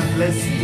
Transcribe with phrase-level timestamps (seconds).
[0.00, 0.59] God bless you.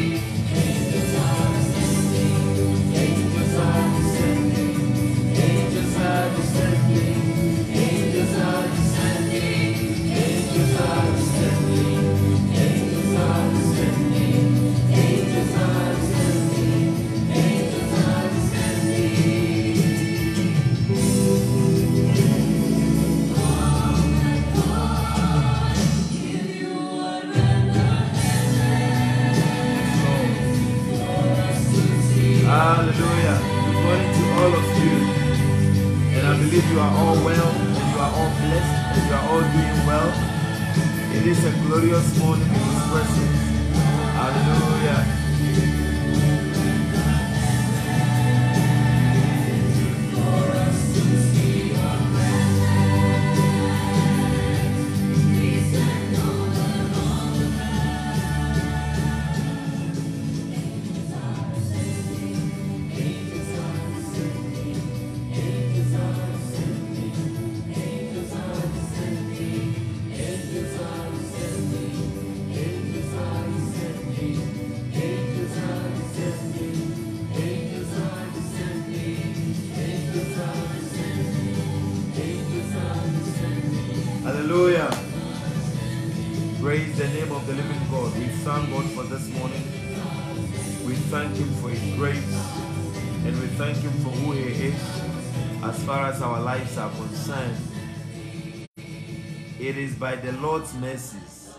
[100.27, 101.55] The Lord's mercies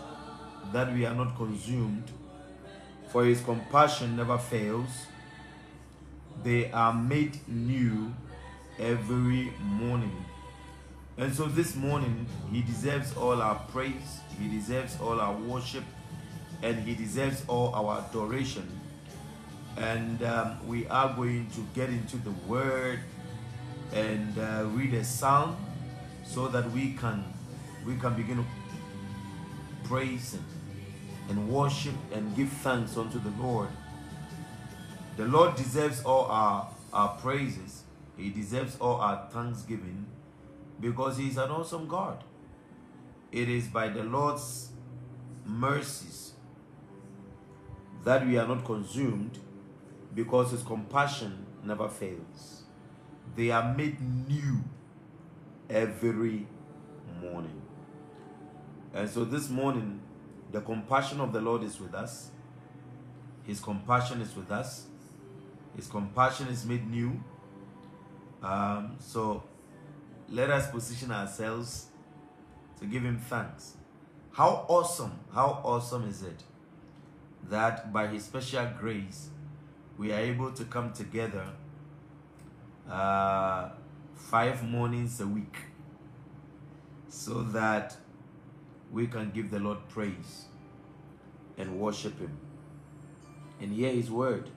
[0.74, 2.04] that we are not consumed,
[3.08, 4.90] for His compassion never fails.
[6.44, 8.14] They are made new
[8.78, 10.22] every morning.
[11.16, 15.84] And so this morning, He deserves all our praise, He deserves all our worship,
[16.62, 18.68] and He deserves all our adoration.
[19.78, 23.00] And um, we are going to get into the Word
[23.94, 25.56] and uh, read a psalm
[26.26, 27.24] so that we can
[27.86, 28.57] we can begin to
[29.88, 30.44] praise and,
[31.30, 33.68] and worship and give thanks unto the Lord.
[35.16, 37.84] The Lord deserves all our, our praises.
[38.16, 40.06] He deserves all our thanksgiving
[40.80, 42.22] because he is an awesome God.
[43.32, 44.70] It is by the Lord's
[45.44, 46.32] mercies
[48.04, 49.38] that we are not consumed
[50.14, 52.62] because his compassion never fails.
[53.36, 54.64] They are made new
[55.68, 56.46] every
[57.20, 57.62] morning.
[58.94, 60.00] And so this morning,
[60.50, 62.30] the compassion of the Lord is with us.
[63.44, 64.86] His compassion is with us.
[65.76, 67.22] His compassion is made new.
[68.42, 69.44] Um, so
[70.28, 71.86] let us position ourselves
[72.80, 73.74] to give him thanks.
[74.32, 76.42] How awesome, how awesome is it
[77.48, 79.28] that by his special grace
[79.96, 81.46] we are able to come together
[82.90, 83.70] uh,
[84.14, 85.56] five mornings a week
[87.08, 87.96] so that
[88.92, 90.46] we can give the Lord praise
[91.56, 92.38] and worship him
[93.60, 94.48] and hear his word.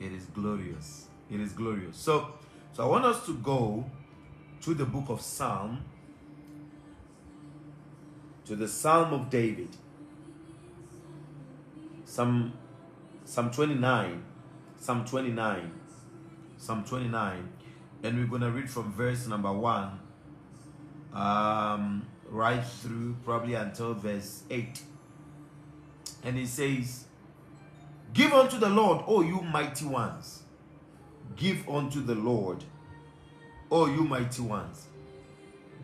[0.00, 1.06] It is glorious.
[1.30, 1.96] It is glorious.
[1.96, 2.34] So,
[2.72, 3.84] so I want us to go
[4.62, 5.84] to the book of Psalm,
[8.46, 9.68] to the Psalm of David.
[12.04, 12.52] Psalm,
[13.24, 14.22] Psalm 29,
[14.78, 15.72] Psalm 29,
[16.56, 17.48] Psalm 29,
[18.02, 19.98] and we're going to read from verse number 1
[21.14, 24.82] um, right through probably until verse 8.
[26.24, 27.04] And it says,
[28.12, 30.42] Give unto the Lord, O you mighty ones.
[31.36, 32.64] Give unto the Lord,
[33.70, 34.86] O you mighty ones.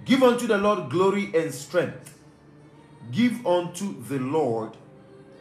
[0.04, 2.18] Give unto the Lord glory and strength.
[3.12, 4.76] Give unto the Lord,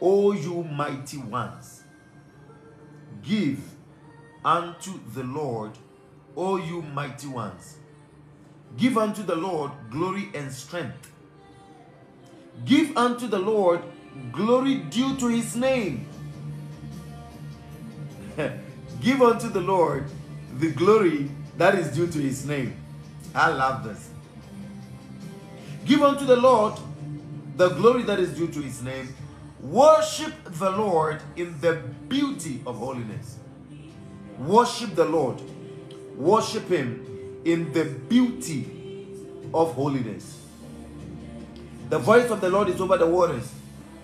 [0.00, 1.82] O you mighty ones.
[3.22, 3.60] Give
[4.44, 5.72] unto the Lord,
[6.36, 7.79] O you mighty ones.
[8.76, 11.12] Give unto the Lord glory and strength.
[12.64, 13.82] Give unto the Lord
[14.32, 16.06] glory due to his name.
[19.00, 20.04] Give unto the Lord
[20.58, 22.76] the glory that is due to his name.
[23.34, 24.10] I love this.
[25.84, 26.74] Give unto the Lord
[27.56, 29.14] the glory that is due to his name.
[29.60, 33.38] Worship the Lord in the beauty of holiness.
[34.38, 35.40] Worship the Lord.
[36.16, 37.09] Worship him
[37.44, 39.06] in the beauty
[39.52, 40.38] of holiness.
[41.88, 43.52] The voice of the Lord is over the waters.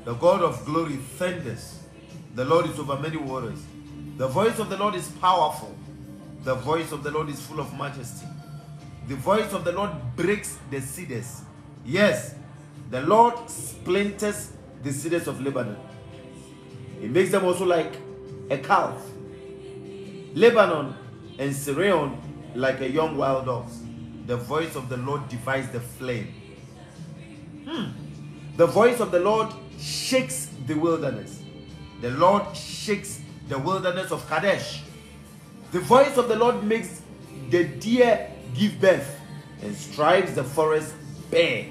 [0.04, 1.80] The God of glory thunders.
[2.34, 3.58] The Lord is over many waters.
[4.16, 5.76] The voice of the Lord is powerful.
[6.42, 8.26] The voice of the Lord is full of majesty.
[9.08, 11.42] The voice of the Lord breaks the cedars.
[11.84, 12.34] Yes,
[12.90, 15.76] the Lord splinters the cedars of Lebanon.
[17.00, 17.94] He makes them also like
[18.50, 19.00] a calf.
[20.34, 20.94] Lebanon
[21.38, 22.16] and Sirion
[22.56, 23.80] like a young wild ox.
[24.26, 26.34] The voice of the Lord divides the flame.
[27.64, 27.90] Hmm.
[28.56, 31.42] The voice of the Lord shakes the wilderness.
[32.00, 34.82] The Lord shakes the wilderness of Kadesh.
[35.72, 37.02] The voice of the Lord makes
[37.50, 39.20] the deer give birth
[39.62, 40.94] and strikes the forest
[41.30, 41.66] bare.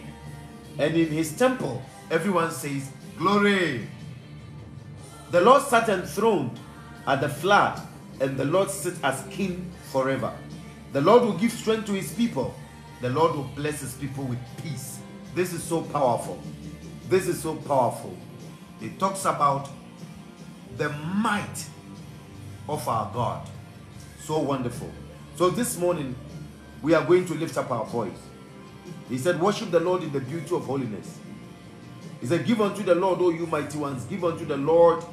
[0.77, 3.87] And in his temple, everyone says, Glory.
[5.31, 6.59] The Lord sat enthroned
[7.07, 7.81] at the flood,
[8.19, 10.33] and the Lord sits as king forever.
[10.95, 12.55] The Lord will give strength to his people.
[13.01, 14.99] The Lord will bless his people with peace.
[15.33, 16.41] This is so powerful.
[17.09, 18.17] This is so powerful.
[18.79, 19.67] It talks about
[20.77, 21.65] the might
[22.69, 23.45] of our God.
[24.21, 24.89] So wonderful.
[25.35, 26.15] So this morning,
[26.81, 28.17] we are going to lift up our voice.
[29.09, 31.19] He said, Worship the Lord in the beauty of holiness.
[32.21, 35.03] He said, Give unto the Lord, O you mighty ones, give unto the Lord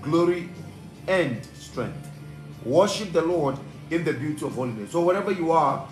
[0.00, 0.48] glory
[1.08, 2.08] and strength.
[2.64, 3.58] Worship the Lord
[3.90, 4.92] in the beauty of holiness.
[4.92, 5.88] So, wherever you are,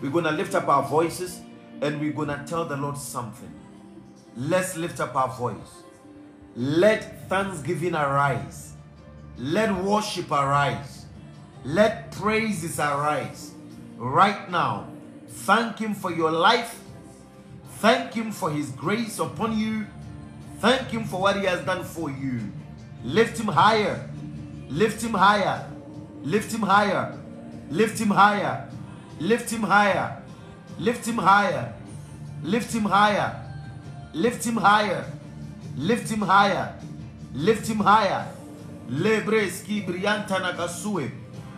[0.00, 1.40] we're going to lift up our voices
[1.80, 3.52] and we're going to tell the Lord something.
[4.36, 5.82] Let's lift up our voice.
[6.54, 8.74] Let thanksgiving arise.
[9.38, 11.06] Let worship arise.
[11.64, 13.52] Let praises arise
[13.96, 14.88] right now.
[15.28, 16.80] Thank Him for your life.
[17.78, 19.86] Thank Him for His grace upon you.
[20.60, 22.40] Thank Him for what He has done for you.
[23.04, 24.08] Lift Him higher.
[24.68, 25.70] Lift Him higher.
[26.26, 27.14] Lift Him higher.
[27.70, 28.68] Lift Him higher.
[29.20, 30.22] Lift Him higher.
[30.78, 31.72] Lift Him higher.
[32.42, 33.32] Lift Him higher.
[34.12, 35.04] Lift Him higher.
[35.76, 36.74] Lift Him higher.
[37.32, 38.26] Lift Him higher.
[38.90, 41.10] Lebreski brianta nagasue.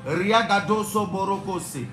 [0.05, 1.87] Riagadoso borokose.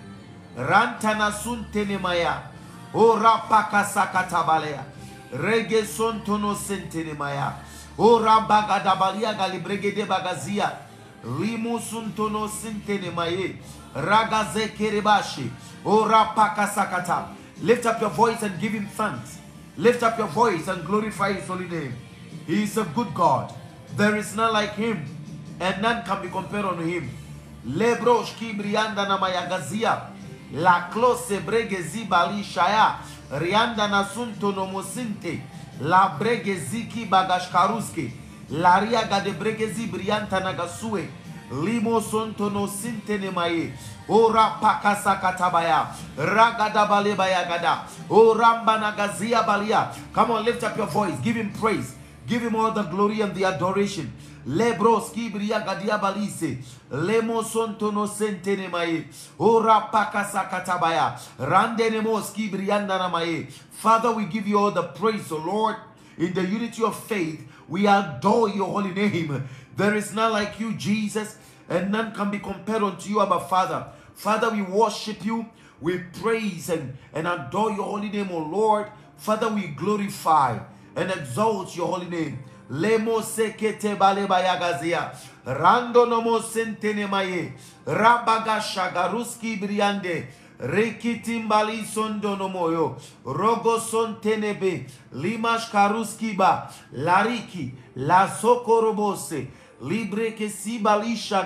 [0.58, 2.52] Rantana suntene maya.
[2.94, 4.84] Ora pakasakatabalea.
[5.32, 7.54] Rege sontono sentene maya.
[7.98, 10.85] Ora bagadabalia galibregede bagazia.
[11.26, 13.58] Rimu suntono sentene maye.
[13.96, 15.50] Ragaze kerebashi.
[15.84, 17.28] Ora pakasakata.
[17.62, 19.40] Lift up your voice and give him thanks.
[19.78, 21.94] Lift up your voice and glorify his holy name.
[22.46, 23.54] He is a good God.
[23.98, 25.06] There is none like him,
[25.60, 27.10] and none can be compared unto him.
[27.68, 30.12] Lebrosh kibrianda na mayagazia.
[30.54, 32.98] La close bregezi bali shaya.
[33.32, 35.42] Rianda nasunto nomosinte.
[35.82, 38.12] La bregeziki bagashkaruske.
[38.12, 41.10] La bregezi brianta nagasue.
[41.52, 43.74] Limo sonto no sinte ne maye.
[44.08, 45.88] Ora pakasa katabaya.
[46.18, 47.88] Gada.
[48.10, 49.92] Oramba nagazia balia.
[50.14, 51.16] Come on, lift up your voice.
[51.24, 51.94] Give him praise.
[52.28, 54.12] Give him all the glory and the adoration.
[54.48, 56.58] Lebros kibria gadia balise.
[56.92, 59.06] Lemo sonto no sentene maye.
[59.38, 61.20] Ora pakasa katabaya.
[61.38, 63.48] Randene mos kibrianda maye.
[63.72, 65.76] Father, we give you all the praise, O Lord.
[66.18, 69.48] In the unity of faith, we adore your holy name.
[69.76, 71.38] There is none like you, Jesus,
[71.70, 73.88] and none can be compared unto you, Abba Father.
[74.14, 75.46] Father, we worship you,
[75.82, 78.88] we praise and, and adore your holy name, O Lord.
[79.18, 80.60] Father, we glorify
[80.96, 82.40] and exalt your holy name.
[82.72, 85.16] Lemo sekete bale bayagazia.
[85.46, 86.06] Rando
[86.42, 87.54] sentene maye.
[87.86, 90.26] Rabaga shagaruski briande.
[90.60, 92.96] rekitimbali sondono moyo.
[93.26, 95.70] Rogo sontenebe limash
[96.92, 97.74] lariki.
[97.96, 99.28] Lasokorobose.
[99.28, 100.32] Sokorobose libre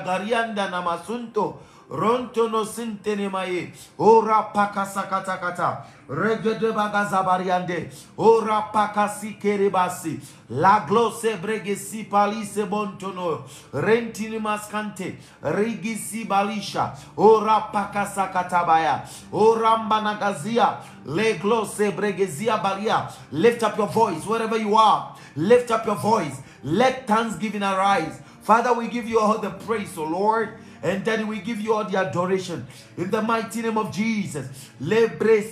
[0.04, 1.60] garianda na masunto.
[1.89, 3.74] No sintene maye.
[3.98, 5.86] Ora pakasakata kata.
[6.08, 7.91] Regede bagazabariande.
[8.17, 10.19] Ora pakasi kerebasi.
[10.50, 13.43] La glose bregesi palise bontono.
[13.74, 15.17] Rentini maskante.
[15.41, 16.96] Rigisi balisha.
[17.17, 19.03] Ora pakasakatabaya.
[19.31, 20.77] Ora mbanagazia.
[21.05, 23.10] Le glose bregezia balia.
[23.31, 25.15] Lift up your voice wherever you are.
[25.36, 26.41] Lift up your voice.
[26.63, 28.22] Let thanksgiving arise.
[28.41, 30.50] Father, we give you all the praise, O Lord.
[30.81, 32.65] And Daddy, we give you all the adoration
[32.98, 34.48] in the mighty name of Jesus.
[34.81, 35.43] Lebre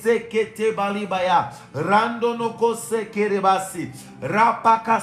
[0.74, 1.52] balibaya.
[4.22, 5.02] Rapaka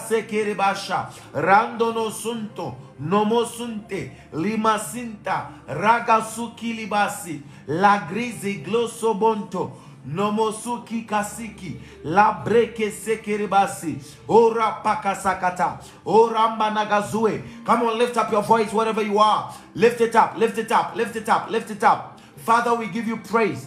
[8.91, 9.84] sunto.
[10.07, 17.43] Nomosuki kasiki la breke sekerebasi ora pakasakata ora nagazue.
[17.65, 19.55] Come on, lift up your voice wherever you are.
[19.75, 22.21] Lift it up, lift it up, lift it up, lift it up.
[22.37, 23.67] Father, we give you praise,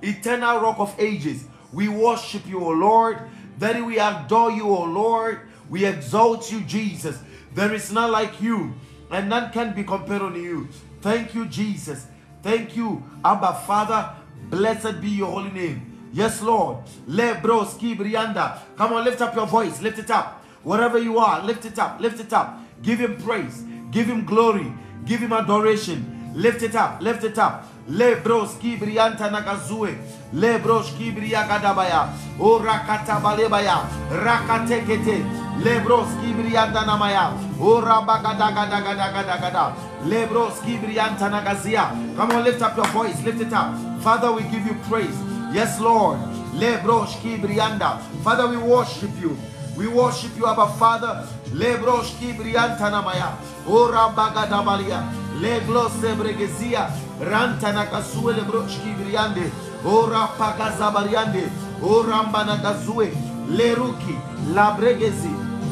[0.00, 1.46] eternal rock of ages.
[1.72, 3.18] We worship you, O Lord.
[3.58, 5.40] That we adore you, O Lord.
[5.68, 7.18] We exalt you, Jesus.
[7.54, 8.74] There is none like you,
[9.10, 10.68] and none can be compared unto you.
[11.00, 12.06] Thank you, Jesus.
[12.42, 14.10] Thank you, Abba Father.
[14.52, 16.10] Blessed be your holy name.
[16.12, 16.84] Yes, Lord.
[17.08, 18.58] Lebros kibrianda.
[18.76, 19.80] Come on, lift up your voice.
[19.80, 20.44] Lift it up.
[20.62, 22.60] Wherever you are, lift it up, lift it up.
[22.82, 24.70] Give him praise, give him glory,
[25.06, 26.32] give him adoration.
[26.34, 27.66] Lift it up, lift it up.
[27.88, 29.96] Lebros kibrianta nakazue.
[30.32, 32.08] Lebros kibria kadabaya.
[32.40, 33.84] O rakata balebaya.
[34.10, 35.22] Rakatekete.
[35.62, 37.36] Lebros kibrianta namaya.
[37.60, 39.76] O rabagadagadagadagadagada.
[40.08, 41.92] Lebros kibrianta nagazia.
[42.16, 43.76] Come on, lift up your voice, lift it up.
[44.00, 45.16] Father, we give you praise.
[45.52, 46.18] Yes, Lord.
[46.56, 48.00] Lebros kibrianda.
[48.24, 49.36] Father, we worship you.
[49.76, 51.28] We worship you, Abba Father.
[51.52, 53.36] Lebros kibrianta namaya.
[53.68, 55.04] O rabagadabalia.
[55.40, 56.88] Leglos sebregezia.
[57.20, 59.52] Ranta nakasue lebroshki briande.
[59.84, 61.50] Ora pagazabariande.
[61.82, 63.12] Ora mbanagazue.
[63.50, 64.16] Leruki.
[64.54, 65.30] Labregezi.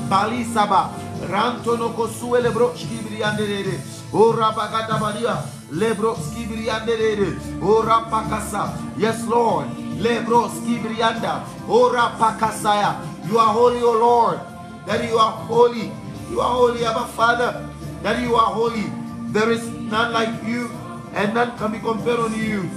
[0.09, 0.91] Balisaba.
[1.31, 3.81] Ranto no kosue lebroshki briande rede.
[4.13, 5.37] Ora bagadabaria.
[5.73, 7.39] Lebroski briande rede.
[7.63, 8.73] Ora pakasa.
[8.99, 9.67] Yes, Lord.
[10.01, 11.45] Lebroski brianda.
[11.69, 12.97] Ora pakasaya.
[13.29, 14.41] You are holy, O Lord.
[14.87, 15.93] That you are holy.
[16.31, 17.69] You are holy, Abba Father.
[18.03, 18.91] That you are holy.
[19.33, 20.69] There is none like you,
[21.15, 22.69] and none can be compared on you.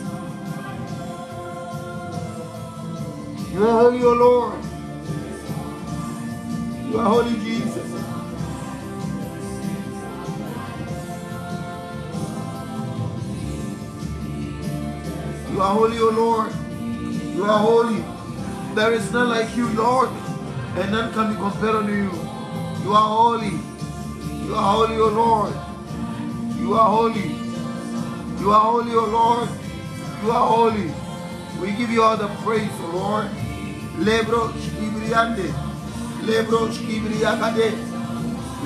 [3.53, 4.63] You are holy, O Lord.
[6.89, 7.87] You are holy, Jesus.
[15.51, 16.51] You are holy, O Lord.
[17.35, 18.03] You are holy.
[18.73, 20.09] There is none like you, Lord,
[20.75, 22.09] and none can be compared on you.
[22.83, 23.59] You are holy.
[24.47, 25.53] You are holy, O Lord.
[26.57, 27.29] You are holy.
[28.39, 29.49] You are holy, O Lord.
[30.23, 30.91] You are holy.
[31.61, 33.29] We give you all the praise, O Lord.
[33.99, 35.53] Lebro shkibriande.
[36.25, 37.71] Lebro shkibriakade.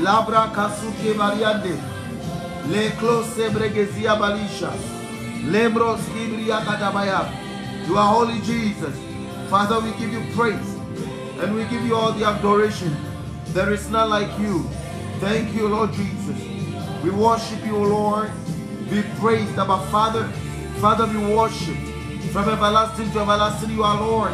[0.02, 1.76] Labra kasuke variande.
[2.70, 4.72] Le close bregezia balisha.
[5.46, 7.30] Lebro shkibriakadabaya.
[7.88, 8.96] You are holy, Jesus.
[9.50, 10.76] Father, we give you praise.
[11.42, 12.96] And we give you all the adoration.
[13.54, 14.64] There is none like you.
[15.20, 16.38] Thank you, Lord Jesus.
[17.04, 18.32] We worship you, Lord.
[18.90, 20.24] Be praised, our Father.
[20.80, 21.78] Father, we worship.
[22.32, 24.34] From everlasting to everlasting, you are Lord.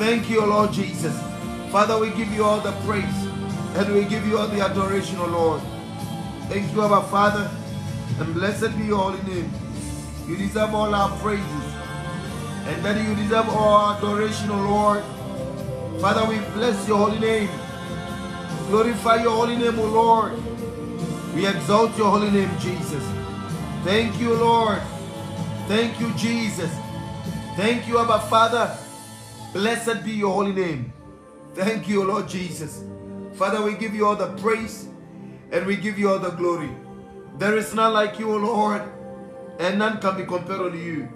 [0.00, 1.14] Thank you, Lord Jesus.
[1.70, 3.20] Father, we give you all the praise
[3.76, 5.60] and we give you all the adoration, O Lord.
[6.48, 7.50] Thank you, our Father,
[8.18, 9.52] and blessed be your holy name.
[10.26, 11.64] You deserve all our praises,
[12.64, 15.04] and that you deserve all our adoration, O Lord.
[16.00, 17.50] Father, we bless your holy name.
[18.70, 20.32] Glorify your holy name, O Lord.
[21.34, 23.04] We exalt your holy name, Jesus.
[23.84, 24.80] Thank you, Lord.
[25.68, 26.74] Thank you, Jesus.
[27.54, 28.79] Thank you, Abba Father.
[29.52, 30.92] Blessed be your holy name.
[31.54, 32.84] Thank you, Lord Jesus.
[33.34, 34.86] Father, we give you all the praise
[35.50, 36.70] and we give you all the glory.
[37.36, 38.82] There is none like you, O Lord,
[39.58, 41.08] and none can be compared to you.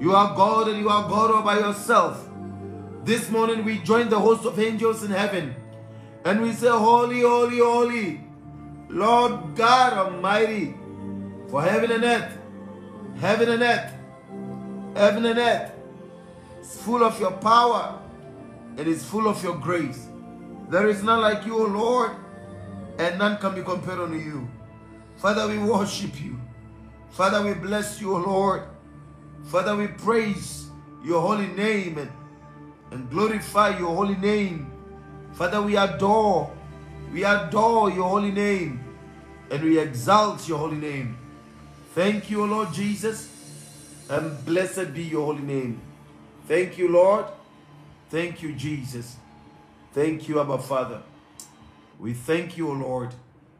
[0.00, 2.28] You are God and you are God all by yourself.
[3.04, 5.54] This morning we join the host of angels in heaven
[6.24, 8.20] and we say, Holy, holy, holy,
[8.88, 10.74] Lord God Almighty,
[11.48, 12.38] for heaven and earth,
[13.20, 13.92] heaven and earth,
[14.96, 15.77] heaven and earth
[16.68, 17.98] is full of your power
[18.78, 20.06] it is full of your grace.
[20.70, 22.12] There is none like you, O Lord,
[22.96, 24.48] and none can be compared unto you.
[25.16, 26.38] Father, we worship you.
[27.10, 28.62] Father, we bless you, O Lord.
[29.46, 30.70] Father, we praise
[31.04, 32.10] your holy name and,
[32.92, 34.70] and glorify your holy name.
[35.32, 36.48] Father, we adore,
[37.12, 38.78] we adore your holy name
[39.50, 41.18] and we exalt your holy name.
[41.96, 43.28] Thank you, O Lord Jesus,
[44.08, 45.80] and blessed be your holy name.
[46.48, 47.26] Thank you, Lord.
[48.08, 49.16] Thank you, Jesus.
[49.92, 51.02] Thank you, Abba Father.
[52.00, 53.10] We thank you, O Lord,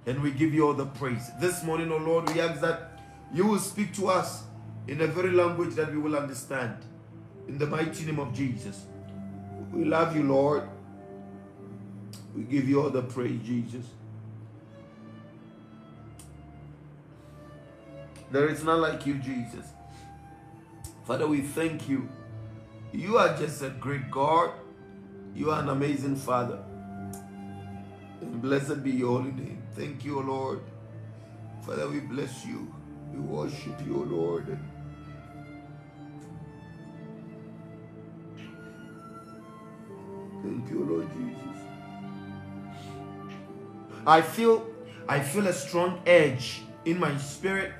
[0.06, 1.30] and we give you all the praise.
[1.38, 2.98] This morning, O Lord, we ask that
[3.34, 4.44] you will speak to us
[4.86, 6.78] in a very language that we will understand.
[7.46, 8.86] In the mighty name of Jesus.
[9.70, 10.62] We love you, Lord.
[12.34, 13.84] We give you all the praise, Jesus.
[18.30, 19.66] There is none like you, Jesus.
[21.04, 22.08] Father, we thank you.
[22.92, 24.50] You are just a great God.
[25.34, 26.58] You are an amazing Father.
[28.20, 29.62] And blessed be your holy name.
[29.74, 30.60] Thank you, O Lord.
[31.62, 32.74] Father, we bless you.
[33.12, 34.58] We worship you, O Lord.
[40.42, 41.62] Thank you, Lord Jesus.
[44.06, 44.66] I feel
[45.08, 47.72] I feel a strong edge in my spirit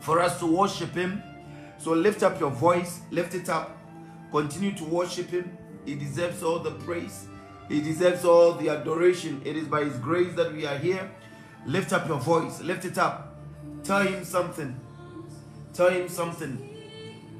[0.00, 1.22] for us to worship him.
[1.78, 3.77] So lift up your voice, lift it up.
[4.30, 5.56] Continue to worship him.
[5.84, 7.26] He deserves all the praise.
[7.68, 9.42] He deserves all the adoration.
[9.44, 11.10] It is by his grace that we are here.
[11.66, 13.36] Lift up your voice, lift it up.
[13.84, 14.78] Tell him something.
[15.72, 16.68] Tell him something.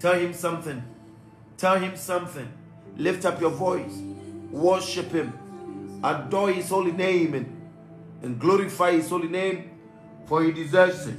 [0.01, 0.83] Tell him something.
[1.57, 2.49] Tell him something.
[2.97, 3.97] Lift up your voice.
[4.51, 5.33] Worship him.
[6.05, 7.35] Adore his holy name
[8.23, 9.71] and, glorify his holy name
[10.27, 11.17] for he deserves it.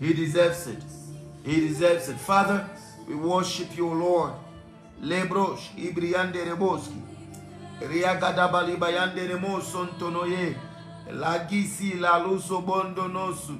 [0.00, 0.82] He deserves it.
[1.44, 2.16] He deserves it.
[2.16, 2.68] Father,
[3.06, 4.32] we worship you, Lord.
[5.02, 7.00] Lebrosh, Ibriande Reboski.
[7.80, 10.56] Riagadabali Bayande Remosontonoye.
[11.12, 13.54] Lagisi la luso bondo nosu.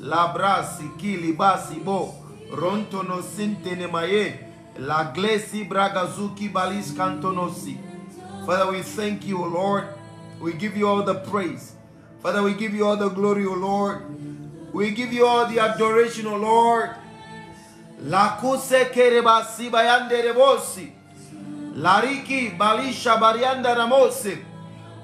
[0.00, 2.14] Labrasi kili basi bo.
[2.52, 4.38] Ronto no sinte nemaye.
[4.78, 7.76] La glesi bragazuki balis cantonosi.
[8.46, 9.88] Father, we thank you, O Lord.
[10.40, 11.72] We give you all the praise.
[12.22, 14.04] Father, we give you all the glory, O Lord.
[14.72, 16.90] We give you all the adoration, O Lord.
[18.04, 20.92] Lakuse kerebasi bayande rebosi.
[21.76, 24.38] Lariki balisha barianda ramosi.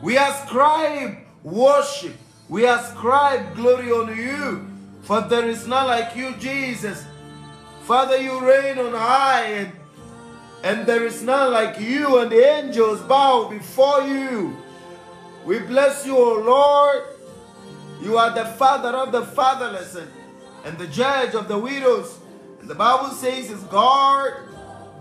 [0.02, 2.14] We ascribe worship.
[2.48, 4.66] We ascribe glory on you.
[5.02, 7.04] For there is none like you, Jesus.
[7.82, 9.72] Father, you reign on high, and,
[10.62, 14.56] and there is none like you, and the angels bow before you.
[15.44, 17.02] We bless you, O Lord.
[18.02, 19.96] You are the father of the fatherless
[20.64, 22.18] and the judge of the widows.
[22.66, 24.32] The Bible says, is God,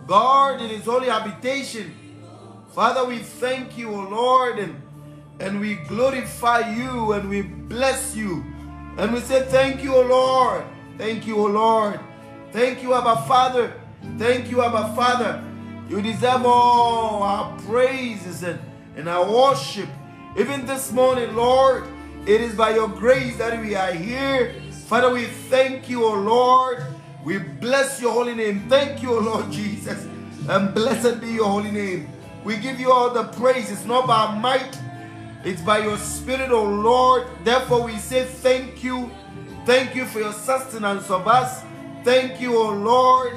[0.05, 1.93] God in his holy habitation.
[2.73, 4.81] Father, we thank you, O Lord, and,
[5.39, 8.43] and we glorify you and we bless you.
[8.97, 10.65] And we say, Thank you, O Lord.
[10.97, 12.01] Thank you, O Lord.
[12.51, 13.73] Thank you, Abba Father.
[14.17, 15.41] Thank you, Abba Father.
[15.87, 18.59] You deserve all our praises and,
[18.97, 19.87] and our worship.
[20.37, 21.85] Even this morning, Lord,
[22.27, 24.53] it is by your grace that we are here.
[24.87, 26.83] Father, we thank you, O Lord.
[27.23, 28.67] We bless your holy name.
[28.67, 30.05] Thank you, Lord Jesus.
[30.49, 32.09] And blessed be your holy name.
[32.43, 33.71] We give you all the praise.
[33.71, 34.77] It's not by might,
[35.45, 37.25] it's by your spirit, O Lord.
[37.45, 39.09] Therefore, we say thank you.
[39.65, 41.63] Thank you for your sustenance of us.
[42.03, 43.31] Thank you, O Lord,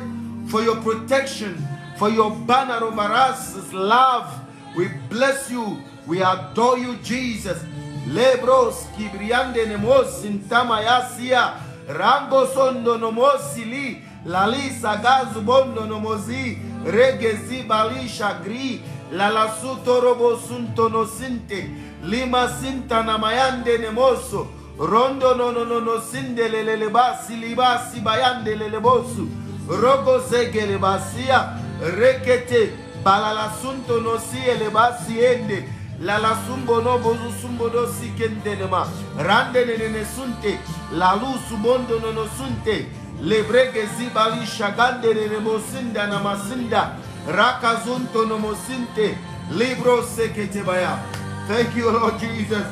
[0.51, 1.65] for your protection,
[1.97, 4.41] for your banner over us is love.
[4.77, 5.79] We bless you.
[6.09, 7.63] We adore you, Jesus.
[8.09, 11.55] Lebros kibriande nemos intama yasia
[11.89, 21.71] rango sondono mosili lalisa gazu bondono mozi regezi balisha gri lalasutorobo suntono sinte
[22.05, 24.47] lima sintana mayandene moso
[24.79, 29.29] rondo nononono sindelelele basi libasi bayandelele bosu
[29.69, 31.53] rogo zegele basia
[31.97, 32.71] rekete
[33.05, 35.69] balalasuntono siele basi ende
[36.01, 38.87] la la sumbo bozu sumbo do sikendenema
[39.19, 40.59] rande ne ne sunte.
[42.37, 42.87] Sunte.
[43.99, 44.47] Zibali
[45.39, 46.91] mosinda na masinda
[49.51, 50.03] libro
[51.49, 52.67] thank you lord jesus.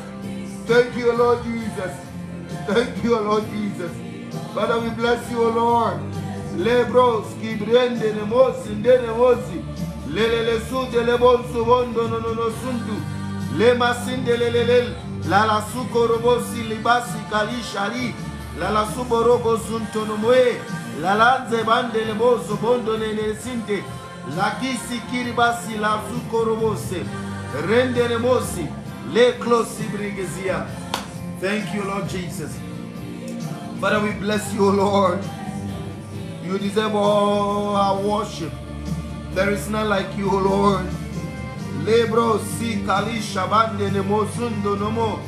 [0.67, 1.91] Thank you lord jesus.
[2.67, 3.91] Thank you lord jesus.
[4.53, 5.99] Father we bless you lord.
[6.57, 9.63] Lebros kibrende ne mosinde ne mosi
[10.13, 10.61] lelele
[13.57, 14.95] no no no sundu le masinde lelele
[15.29, 18.13] la la sukorobosi libasi kalishari
[18.59, 20.59] la la suborobo sunto no moe
[21.01, 23.83] la lanze bande le boso bondo ne ne sinte
[24.35, 27.05] la kisi kiribasi la sukorobose
[27.67, 28.67] rende ne mosi
[29.13, 30.65] le closi brigezia.
[31.39, 32.57] Thank you lord jesus.
[33.79, 35.19] Father we bless you lord.
[36.43, 38.51] You deserve all our worship.
[39.33, 40.85] There is none like you, Lord.
[41.85, 45.19] Lebro si kali shabande ne mozundo nomo.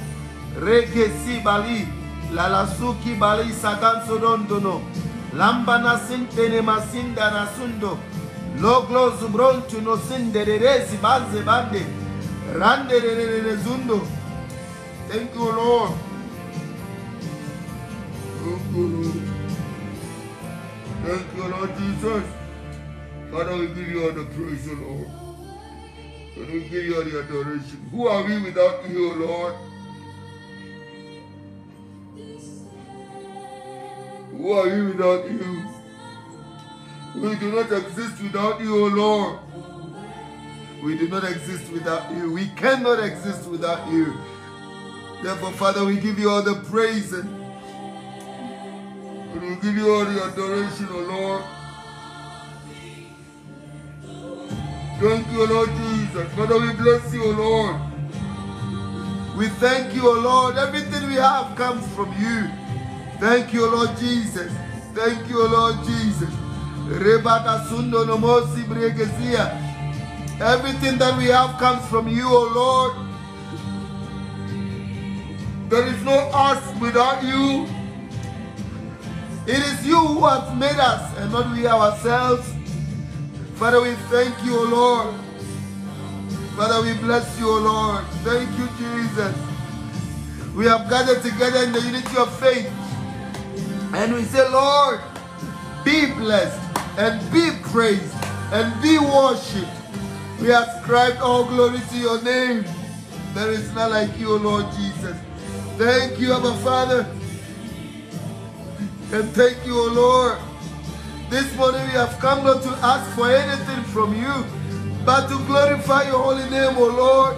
[1.23, 1.87] Si bali.
[2.33, 4.81] Lalasuki bali saganso dondono.
[5.33, 7.29] Lamba na sinte ne masinda
[9.81, 11.85] no sinde de rezi banze bande.
[12.53, 12.99] Rande
[13.63, 14.01] zundo.
[15.09, 15.91] Thank you, Lord.
[18.43, 19.21] Thank you, Lord.
[21.05, 22.23] Thank you, Lord Jesus.
[23.31, 25.16] Father, we give you all the praise, Lord.
[26.37, 27.89] And we give you all the adoration.
[27.91, 29.55] Who are we without you, Lord?
[34.31, 35.63] Who are we without you?
[37.15, 39.39] We do not exist without you, O Lord.
[40.83, 42.31] We do not exist without you.
[42.31, 44.13] We cannot exist without you.
[45.23, 47.27] Therefore, Father, we give you all the praise and
[49.41, 51.43] we give you all the adoration, O Lord.
[54.99, 55.69] Thank you, Lord
[56.17, 56.33] Jesus.
[56.33, 57.75] Father, we bless you, Lord.
[59.37, 60.57] We thank you, O Lord.
[60.57, 62.49] Everything we have comes from you.
[63.19, 64.51] Thank you, O Lord Jesus.
[64.93, 66.29] Thank you, O Lord Jesus.
[70.39, 72.95] Everything that we have comes from you, O Lord.
[75.69, 77.67] There is no us without you.
[79.45, 82.51] It is you who has made us and not we ourselves.
[83.55, 85.26] Father, we thank you, O Lord.
[86.57, 88.03] Father, we bless you, O Lord.
[88.25, 89.35] Thank you, Jesus.
[90.55, 92.65] We have gathered together in the unity of faith.
[93.93, 94.99] And we say, Lord,
[95.85, 96.59] be blessed
[96.97, 98.11] and be praised
[98.51, 99.69] and be worshipped.
[100.41, 102.65] We ascribe all glory to your name.
[103.35, 105.15] There is none like you, O Lord Jesus.
[105.77, 107.05] Thank you, Abba Father.
[109.13, 110.39] And thank you, O Lord.
[111.29, 114.43] This morning we have come not to ask for anything from you,
[115.07, 117.37] but to glorify your holy name, O Lord,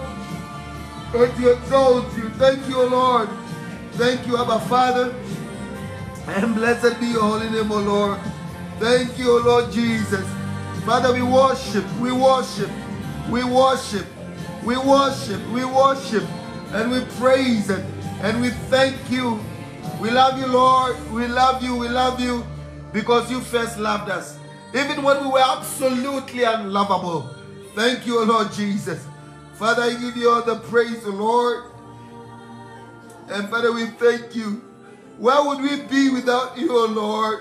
[1.14, 2.28] and to exalt you.
[2.30, 3.28] Thank you, O Lord.
[3.92, 5.14] Thank you, Abba Father.
[6.26, 8.18] And blessed be your holy name, O Lord.
[8.80, 10.26] Thank you, O Lord Jesus.
[10.84, 12.70] Father, we worship, we worship,
[13.30, 14.06] we worship,
[14.64, 16.24] we worship, we worship,
[16.72, 17.84] and we praise it,
[18.22, 19.38] and we thank you.
[20.00, 20.96] We love you, Lord.
[21.12, 22.44] We love you, we love you,
[22.92, 24.40] because you first loved us,
[24.74, 27.36] even when we were absolutely unlovable.
[27.80, 29.06] Thank you, Lord Jesus.
[29.54, 31.64] Father, I give you all the praise, O Lord.
[33.30, 34.62] And Father, we thank you.
[35.16, 37.38] Where would we be without you, O Lord?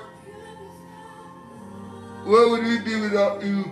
[2.24, 3.66] Where would we be without you?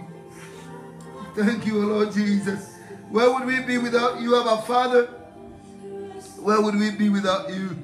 [1.38, 2.76] Thank you, Lord Jesus.
[3.12, 5.06] Where would we be without you, our Father?
[6.36, 7.78] Where would we be without you?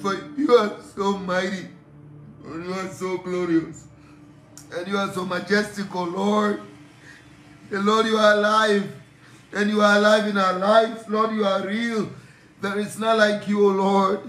[0.00, 1.66] For you are so mighty,
[2.44, 3.88] and you are so glorious,
[4.76, 6.62] and you are so majestic, O Lord.
[7.70, 8.90] And Lord, you are alive.
[9.52, 11.08] And you are alive in our lives.
[11.08, 12.10] Lord, you are real.
[12.60, 14.20] There is none like you, O Lord.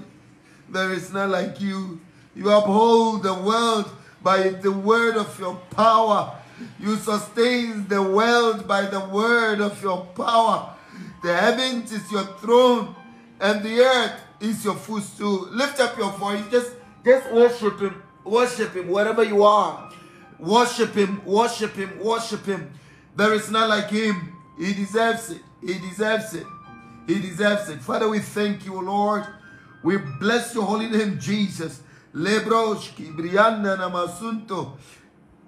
[0.70, 2.00] There is none like you.
[2.36, 3.90] You uphold the world
[4.22, 6.36] by the word of your power.
[6.80, 10.76] You sustain the world by the word of your power.
[11.24, 12.96] The heavens is your throne,
[13.40, 15.48] and the earth is your footstool.
[15.52, 16.44] Lift up your voice.
[16.52, 16.74] Just,
[17.04, 18.02] just worship him.
[18.24, 19.92] Worship him wherever you are.
[20.38, 21.22] Worship him.
[21.26, 22.00] Worship him.
[22.00, 22.72] Worship him.
[23.20, 24.32] There is none like him.
[24.58, 25.42] He deserves it.
[25.60, 26.48] He deserves it.
[27.06, 27.82] He deserves it.
[27.82, 29.26] Father, we thank you, Lord.
[29.84, 31.82] We bless your holy name, Jesus.
[32.16, 34.78] Lebroski brianda namasunto.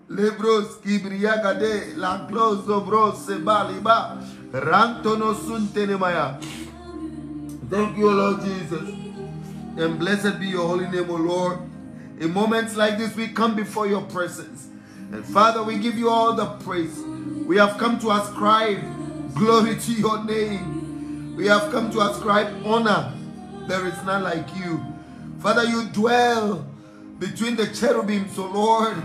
[0.10, 4.22] Lebroski briagade la closo brose baliba.
[4.52, 6.42] Rantono suntenemaya.
[7.70, 8.90] Thank you, Lord Jesus.
[9.78, 11.60] And blessed be your holy name, O Lord.
[12.20, 14.68] In moments like this, we come before your presence.
[15.14, 17.02] And Father, we give you all the praise.
[17.52, 18.80] We have come to ascribe
[19.36, 21.36] glory to your name.
[21.36, 23.12] We have come to ascribe honor.
[23.68, 24.82] There is none like you.
[25.42, 26.66] Father, you dwell
[27.20, 28.30] between the cherubim.
[28.30, 28.96] So, Lord,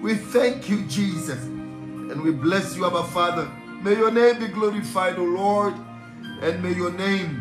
[0.00, 1.40] we thank you, Jesus.
[1.44, 3.48] And we bless you, our Father.
[3.84, 5.74] May your name be glorified, O Lord.
[6.40, 7.40] And may your name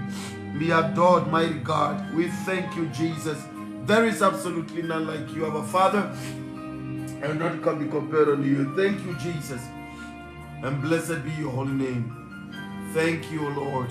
[0.60, 2.14] be adored, mighty God.
[2.14, 3.44] We thank you, Jesus.
[3.86, 6.16] There is absolutely none like you, our Father.
[7.24, 8.76] And none can be compared unto you.
[8.76, 9.60] Thank you, Jesus
[10.64, 12.92] and blessed be your holy name.
[12.94, 13.90] Thank you, Lord.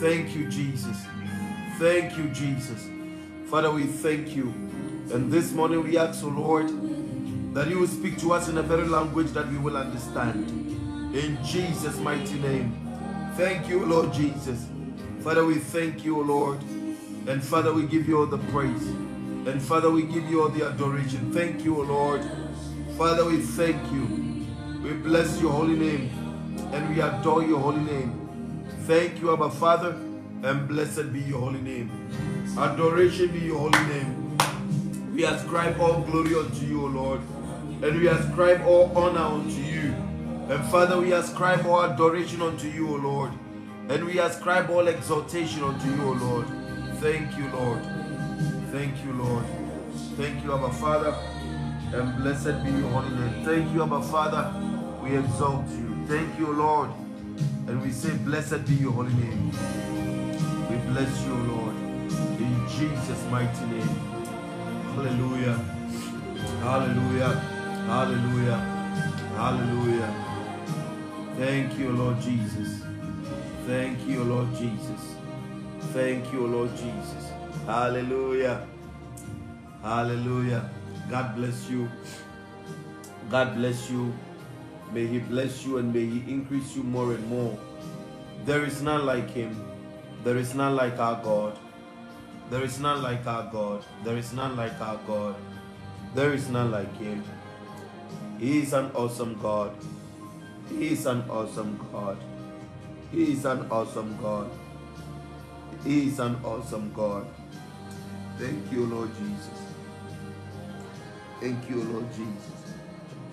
[0.00, 0.96] Thank you, Jesus.
[1.78, 2.88] Thank you, Jesus.
[3.46, 4.54] Father, we thank you.
[5.12, 6.68] And this morning we ask, O Lord,
[7.54, 10.48] that you will speak to us in a very language that we will understand.
[11.14, 12.76] In Jesus' mighty name.
[13.36, 14.66] Thank you, Lord Jesus.
[15.24, 16.60] Father, we thank you, O Lord.
[17.26, 18.86] And Father, we give you all the praise.
[18.86, 21.32] And Father, we give you all the adoration.
[21.32, 22.22] Thank you, O Lord.
[22.96, 24.29] Father, we thank you.
[24.82, 26.10] We bless your holy name
[26.72, 28.66] and we adore your holy name.
[28.86, 29.90] Thank you, Abba Father,
[30.42, 31.90] and blessed be your holy name.
[32.56, 34.38] Adoration be your holy name.
[35.14, 37.20] We ascribe all glory unto you, O Lord,
[37.82, 39.92] and we ascribe all honor unto you.
[40.48, 43.32] And Father, we ascribe all adoration unto you, O Lord,
[43.90, 46.46] and we ascribe all exaltation unto you, O Lord.
[47.00, 47.82] Thank you, Lord.
[48.72, 49.44] Thank you, Lord.
[50.16, 51.14] Thank you, Abba Father,
[51.92, 53.44] and blessed be your holy name.
[53.44, 54.69] Thank you, Abba Father
[55.10, 56.04] we exalt you.
[56.06, 56.90] Thank you, Lord.
[57.66, 59.50] And we say, Blessed be your holy name.
[60.70, 61.74] We bless you, Lord.
[62.38, 63.96] In Jesus' mighty name.
[64.94, 65.56] Hallelujah.
[66.62, 67.34] Hallelujah.
[67.90, 68.58] Hallelujah.
[69.36, 70.10] Hallelujah.
[71.36, 72.82] Thank you, Lord Jesus.
[73.66, 75.02] Thank you, Lord Jesus.
[75.92, 77.32] Thank you, Lord Jesus.
[77.66, 78.66] Hallelujah.
[79.82, 80.70] Hallelujah.
[81.10, 81.88] God bless you.
[83.28, 84.12] God bless you.
[84.92, 87.58] May He bless you and may He increase you more and more.
[88.44, 89.54] There is none like Him.
[90.24, 91.58] There is none like our God.
[92.50, 93.84] There is none like our God.
[94.04, 95.36] There is none like our God.
[96.14, 97.22] There is none like Him.
[98.38, 99.72] He is an awesome God.
[100.68, 102.16] He is an awesome God.
[103.12, 104.50] He is an awesome God.
[105.84, 107.26] He is an awesome God.
[108.38, 109.60] Thank you, Lord Jesus.
[111.40, 112.59] Thank you, Lord Jesus.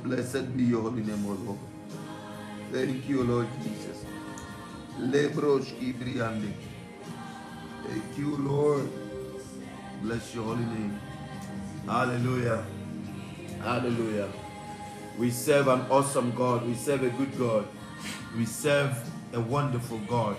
[0.03, 1.59] Blessed be your holy name, O Lord.
[2.71, 4.05] Thank you, Lord Jesus.
[7.87, 8.89] Thank you, Lord.
[10.01, 10.99] Bless your holy name.
[11.85, 12.65] Hallelujah.
[13.61, 14.29] Hallelujah.
[15.17, 16.67] We serve an awesome God.
[16.67, 17.67] We serve a good God.
[18.37, 18.95] We serve
[19.33, 20.37] a wonderful God.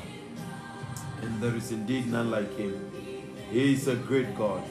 [1.23, 2.91] And there is indeed none like him.
[3.51, 4.63] He is a great God.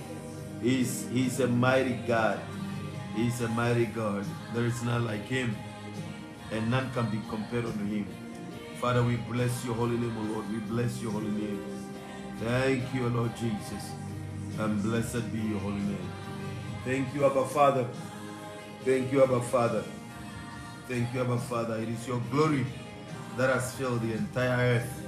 [0.62, 2.40] He is, he is a mighty God.
[3.18, 4.24] He is a mighty God.
[4.54, 5.56] There is none like him.
[6.52, 8.06] And none can be compared unto him.
[8.80, 10.52] Father, we bless your holy name, O Lord.
[10.52, 11.60] We bless your holy name.
[12.40, 13.90] Thank you, Lord Jesus.
[14.60, 16.10] And blessed be your holy name.
[16.86, 17.88] Thank you, Abba Father.
[18.86, 19.84] Thank you, Abba Father.
[20.88, 21.78] Thank you, Abba Father.
[21.80, 22.68] It is your glory
[23.36, 25.08] that has filled the entire earth.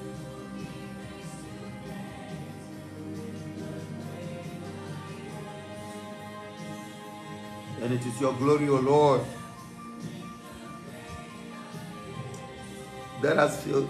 [7.81, 9.21] And it is your glory, O Lord,
[13.21, 13.89] that has filled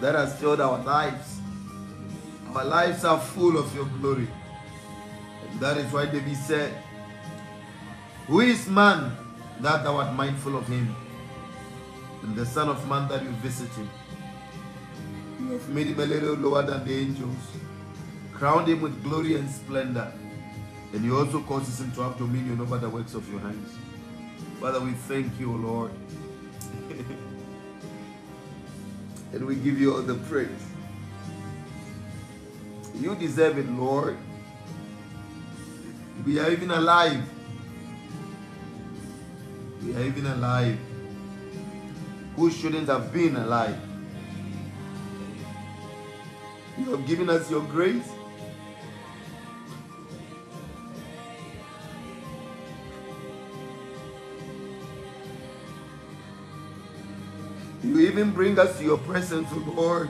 [0.00, 1.40] that has filled our lives.
[2.54, 4.26] Our lives are full of your glory.
[5.48, 6.72] And that is why David said,
[8.26, 9.16] Who is man
[9.60, 10.94] that thou art mindful of him?
[12.22, 13.88] And the Son of Man that you visit him.
[15.40, 17.36] You have made him a little lower than the angels,
[18.32, 20.12] crowned him with glory and splendor,
[20.92, 23.76] and you also causes him to have dominion over the works of your hands.
[24.60, 25.90] Father, we thank you, Lord.
[29.32, 30.48] and we give you all the praise.
[32.94, 34.16] You deserve it, Lord.
[36.26, 37.24] We are even alive.
[39.82, 40.78] We are even alive.
[42.36, 43.78] Who shouldn't have been alive?
[46.78, 48.08] You have given us your grace.
[57.92, 60.08] You even bring us to your presence, O Lord.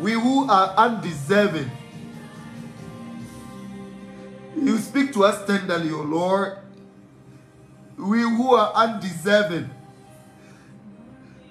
[0.00, 1.70] We who are undeserving.
[4.56, 6.58] You speak to us tenderly, O Lord.
[7.96, 9.70] We who are undeserving.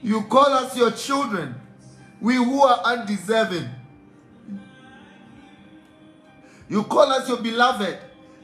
[0.01, 1.55] You call us your children.
[2.19, 3.69] We who are undeserving.
[6.67, 7.99] You call us your beloved.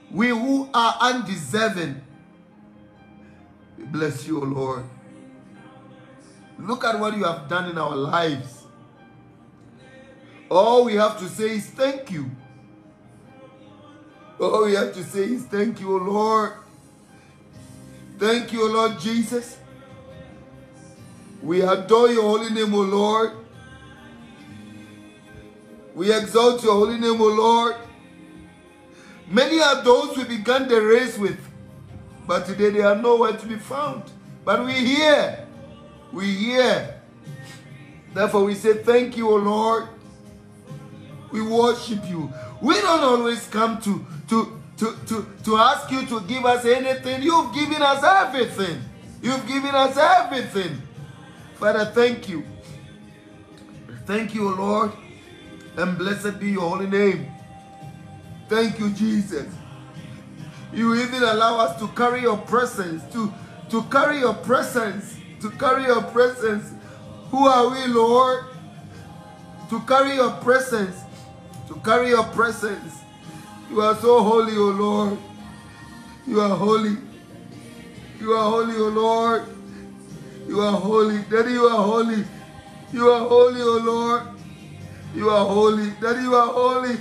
[0.10, 2.02] We who are undeserving.
[3.86, 4.84] Bless you, O Lord.
[6.58, 8.64] Look at what you have done in our lives.
[10.50, 12.30] All we have to say is thank you.
[14.40, 16.54] All we have to say is thank you, O Lord.
[18.18, 19.58] Thank you, O Lord Jesus.
[21.42, 23.32] We adore your holy name, O Lord.
[25.96, 27.76] We exalt your holy name, O Lord.
[29.28, 31.40] Many are those we began the race with,
[32.30, 34.04] but today they are nowhere to be found.
[34.46, 35.48] But we hear,
[36.14, 37.02] we hear.
[38.14, 39.88] Therefore, we say, Thank you, O Lord.
[41.32, 42.32] We worship you.
[42.62, 47.24] We don't always come to, to, to, to, to ask you to give us anything.
[47.24, 48.80] You've given us everything.
[49.24, 50.84] You've given us everything.
[51.56, 52.44] Father, thank you.
[54.06, 54.92] Thank you, O Lord.
[55.78, 57.26] And blessed be your holy name.
[58.48, 59.48] Thank you, Jesus.
[60.74, 63.34] You even allow us to carry your presence, to,
[63.70, 66.74] to carry your presence, to carry your presence.
[67.32, 68.46] Who are we, Lord?
[69.70, 70.96] To carry your presence,
[71.68, 73.02] to carry your presence.
[73.70, 75.20] You are so holy, O Lord.
[76.26, 76.98] You are holy.
[78.20, 79.44] You are holy, O Lord.
[80.48, 81.20] You are holy.
[81.30, 82.24] Daddy, you are holy.
[82.92, 84.24] You are holy, O Lord.
[85.16, 85.92] You are holy.
[86.02, 86.98] Daddy, you are holy.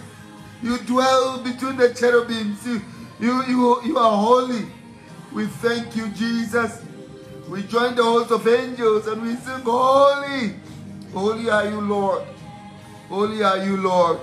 [0.63, 2.67] You dwell between the cherubims.
[2.67, 2.83] You,
[3.21, 4.67] you, you, you are holy.
[5.33, 6.83] We thank you, Jesus.
[7.49, 10.55] We join the host of angels and we sing, Holy.
[11.13, 12.27] Holy are you, Lord.
[13.09, 14.21] Holy are you, Lord.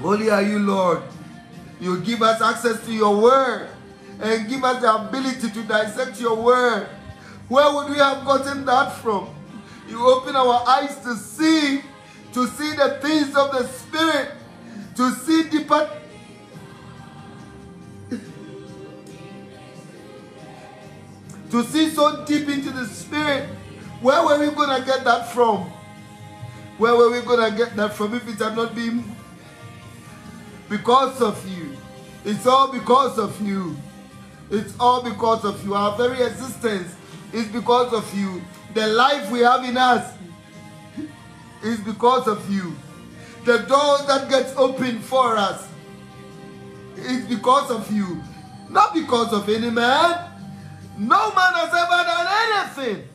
[0.00, 1.02] Holy are you, Lord.
[1.80, 3.68] You give us access to your word
[4.20, 6.86] and give us the ability to dissect your word.
[7.48, 9.28] Where would we have gotten that from?
[9.88, 11.82] You open our eyes to see,
[12.32, 14.30] to see the things of the Spirit,
[14.94, 15.99] to see deeper.
[21.50, 23.48] To see so deep into the Spirit,
[24.00, 25.70] Where were we going to get that from?
[26.78, 29.04] Where were we going to get that from if it had not been
[30.70, 31.76] because of you?
[32.24, 33.76] It's all because of you.
[34.50, 35.74] It's all because of you.
[35.74, 36.94] Our very existence
[37.32, 38.42] is because of you.
[38.72, 40.14] The life we have in us
[41.62, 42.74] is because of you.
[43.44, 45.68] The door that gets opened for us
[46.96, 48.22] is because of you.
[48.70, 50.29] Not because of any man.
[51.00, 53.08] No man has ever done anything.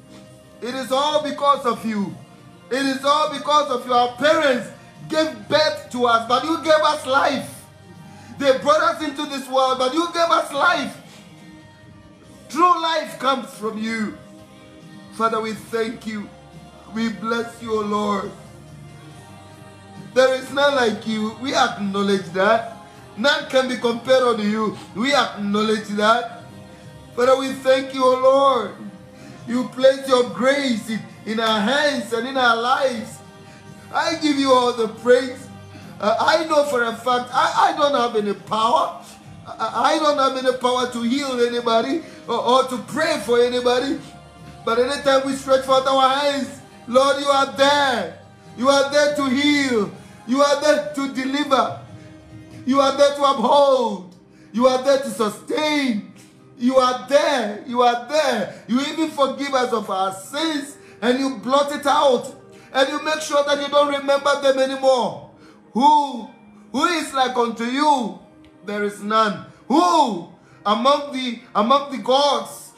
[0.60, 2.16] It is all because of you.
[2.72, 4.72] It is all because of your parents
[5.08, 7.64] gave birth to us, but you gave us life.
[8.40, 10.98] They brought us into this world, but you gave us life.
[12.50, 14.18] True life comes from you.
[15.14, 16.28] Father, we thank you.
[16.96, 18.32] We bless you, Lord.
[20.16, 21.36] There is none like you.
[21.40, 22.78] We acknowledge that.
[23.16, 24.76] None can be compared unto you.
[24.96, 26.45] We acknowledge that.
[27.16, 28.72] Father, we thank you, O Lord.
[29.48, 33.20] You place your grace in, in our hands and in our lives.
[33.94, 35.48] I give you all the praise.
[36.00, 39.02] Uh, I know for a fact I, I don't have any power.
[39.48, 43.98] I, I don't have any power to heal anybody or, or to pray for anybody.
[44.66, 48.20] But anytime we stretch forth our hands, Lord, you are there.
[48.58, 49.92] You are there to heal.
[50.28, 51.80] You are there to deliver.
[52.66, 54.16] You are there to uphold.
[54.52, 56.12] You are there to sustain.
[56.58, 57.64] You are there.
[57.68, 58.64] You are there.
[58.68, 62.34] You even forgive us of our sins and you blot it out.
[62.74, 65.32] And you make sure that you don't remember them anymore.
[65.74, 66.30] Who?
[66.72, 68.20] Who is like unto you?
[68.66, 69.46] There is none.
[69.68, 70.30] Who?
[70.66, 72.72] Among the among the gods,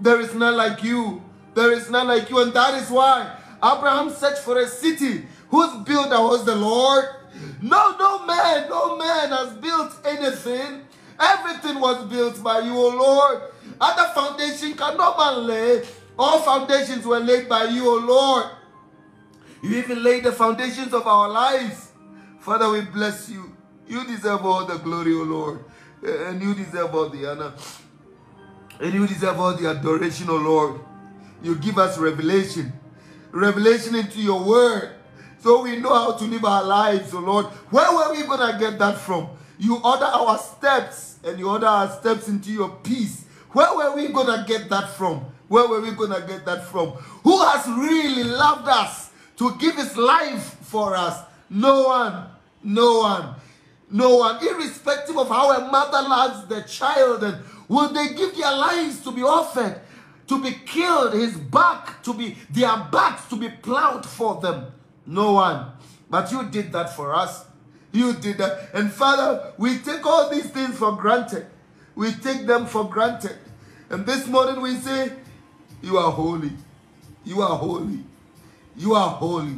[0.00, 1.22] there is none like you.
[1.54, 2.40] There is none like you.
[2.40, 7.04] And that is why Abraham searched for a city whose builder was the Lord.
[7.60, 10.82] No, no man, no man has built anything
[11.18, 13.42] Everything was built by you, O Lord.
[13.80, 15.82] Other foundation can no man lay.
[16.18, 18.46] All foundations were laid by you, O Lord.
[19.62, 21.92] You even laid the foundations of our lives.
[22.40, 23.56] Father, we bless you.
[23.86, 25.64] You deserve all the glory, O Lord.
[26.02, 27.52] And you deserve all the honor.
[28.80, 30.80] And you deserve all the adoration, O Lord.
[31.42, 32.72] You give us revelation.
[33.30, 34.90] Revelation into your word.
[35.38, 37.46] So we know how to live our lives, O Lord.
[37.70, 39.28] Where were we going to get that from?
[39.58, 43.24] You order our steps and you order our steps into your peace.
[43.52, 45.24] Where were we going to get that from?
[45.48, 46.90] Where were we going to get that from?
[47.22, 51.20] Who has really loved us to give his life for us?
[51.50, 52.26] No one.
[52.62, 53.34] No one.
[53.90, 54.44] No one.
[54.44, 57.38] Irrespective of how a mother loves the child, and
[57.68, 59.80] will they give their lives to be offered,
[60.26, 64.72] to be killed, his back to be, their backs to be plowed for them?
[65.06, 65.72] No one.
[66.10, 67.44] But you did that for us.
[67.94, 68.70] You did that.
[68.74, 71.46] And Father, we take all these things for granted.
[71.94, 73.36] We take them for granted.
[73.88, 75.12] And this morning we say,
[75.80, 76.50] You are holy.
[77.24, 78.00] You are holy.
[78.76, 79.54] You are holy.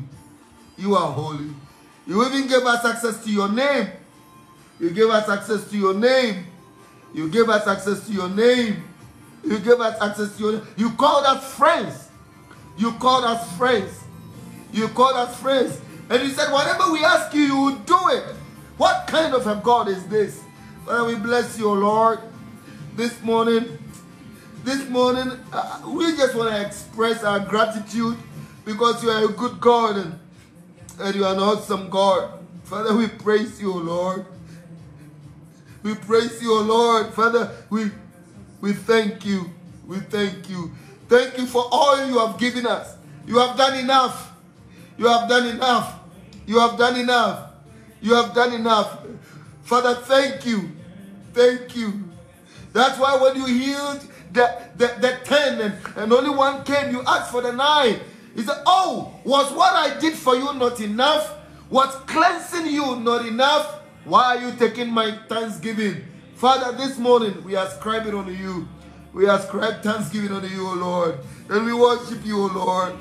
[0.76, 1.49] You are holy.
[2.07, 3.89] You even gave us access to your name.
[4.78, 6.45] You gave us access to your name.
[7.14, 8.84] You gave us access to your name.
[9.43, 10.66] You gave us access to your name.
[10.76, 12.09] You called us friends.
[12.76, 13.99] You called us friends.
[14.72, 15.80] You called us friends.
[16.09, 18.24] And he said, Whatever we ask you, you will do it.
[18.76, 20.42] What kind of a God is this?
[20.84, 22.20] Father, we bless you, Lord.
[22.94, 23.78] This morning,
[24.64, 28.16] this morning, uh, we just want to express our gratitude
[28.64, 30.18] because you are a good God and,
[31.00, 32.30] and you are an awesome God.
[32.64, 34.26] Father, we praise you, Lord.
[35.82, 37.14] We praise you, Lord.
[37.14, 37.90] Father, we,
[38.61, 39.50] we thank you.
[39.86, 40.72] We thank you.
[41.09, 42.96] Thank you for all you have given us.
[43.26, 44.32] You have done enough.
[44.98, 45.95] You have done enough.
[46.47, 47.51] You have done enough.
[48.01, 49.01] You have done enough.
[49.62, 50.70] Father, thank you.
[51.32, 52.05] Thank you.
[52.72, 57.03] That's why when you healed the, the, the ten and, and only one came, you
[57.07, 58.01] asked for the nine.
[58.34, 61.34] He said, Oh, was what I did for you not enough?
[61.70, 63.80] Was cleansing you not enough?
[64.05, 66.05] Why are you taking my thanksgiving?
[66.36, 68.68] Father, this morning we ascribe it unto you.
[69.12, 71.18] We ascribe thanksgiving unto you, O Lord.
[71.49, 72.94] And we worship you, O Lord.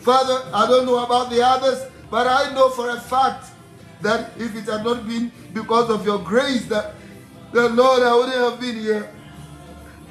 [0.00, 3.52] Father, I don't know about the others, but I know for a fact
[4.02, 6.92] that if it had not been because of your grace that,
[7.52, 9.10] the Lord, I wouldn't have been here.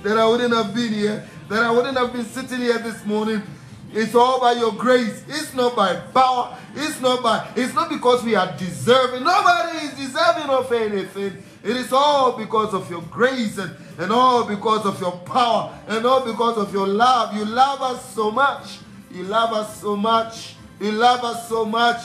[0.01, 1.23] That I wouldn't have been here.
[1.47, 3.43] That I wouldn't have been sitting here this morning.
[3.93, 5.23] It's all by your grace.
[5.27, 6.57] It's not by power.
[6.73, 9.23] It's not by, it's not because we are deserving.
[9.23, 11.43] Nobody is deserving of anything.
[11.63, 16.03] It is all because of your grace and, and all because of your power and
[16.07, 17.37] all because of your love.
[17.37, 18.79] You love us so much.
[19.11, 20.55] You love us so much.
[20.81, 22.01] You love us so much.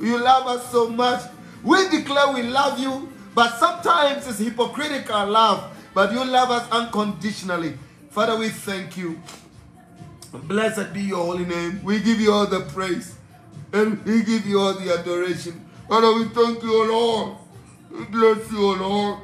[0.00, 1.22] You love us so much.
[1.62, 5.70] We declare we love you, but sometimes it's hypocritical love.
[5.92, 7.74] But you love us unconditionally.
[8.10, 9.20] Father, we thank you.
[10.32, 11.80] Blessed be your holy name.
[11.82, 13.16] We give you all the praise
[13.72, 15.60] and we give you all the adoration.
[15.88, 17.36] Father, we thank you, Lord.
[17.90, 19.18] We bless you, Lord.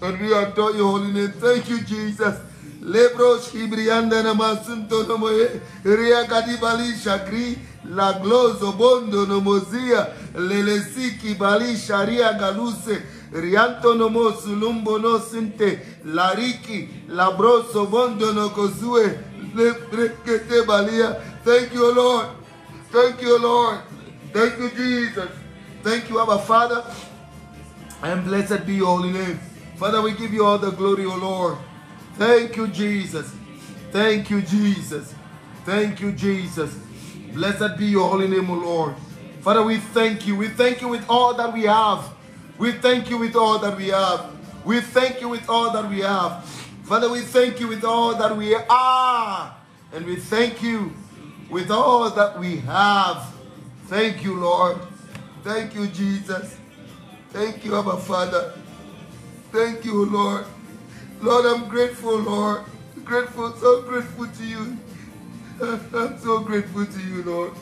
[0.00, 1.32] And we adore your holy name.
[1.32, 2.38] Thank you, Jesus.
[2.80, 7.58] Lebros hibrianda na masunto no moye ria kadibali shagri
[7.88, 13.02] la glozo bondo no mozia lelesiki bali sharia galuse.
[13.32, 19.18] Rianto no mo sulumbo no sinte lariki labroso bondo no kozue.
[19.54, 21.14] Lebrekete balia.
[21.44, 22.28] Thank you lord.
[22.90, 23.80] Thank you lord.
[24.32, 25.30] Thank you jesus.
[25.82, 26.84] Thank you our father.
[28.02, 29.38] And blessed be your holy name.
[29.76, 31.58] Father we give you all the glory o lord.
[32.18, 33.30] Thank you, Jesus.
[33.92, 35.14] Thank you, Jesus.
[35.66, 36.74] Thank you, Jesus.
[37.36, 38.94] Blessed be your holy name, O Lord.
[39.42, 40.34] Father, we thank you.
[40.34, 42.02] We thank you with all that we have.
[42.56, 44.32] We thank you with all that we have.
[44.64, 46.46] We thank you with all that we have.
[46.84, 49.54] Father, we thank you with all that we are.
[49.92, 50.94] And we thank you
[51.50, 53.30] with all that we have.
[53.88, 54.78] Thank you, Lord.
[55.44, 56.56] Thank you, Jesus.
[57.34, 58.54] Thank you, Abba Father.
[59.52, 60.46] Thank you, Lord.
[61.20, 62.64] Lord, I'm grateful, Lord.
[63.04, 64.78] Grateful, so grateful to you.
[65.62, 67.52] I'm so grateful to you, Lord.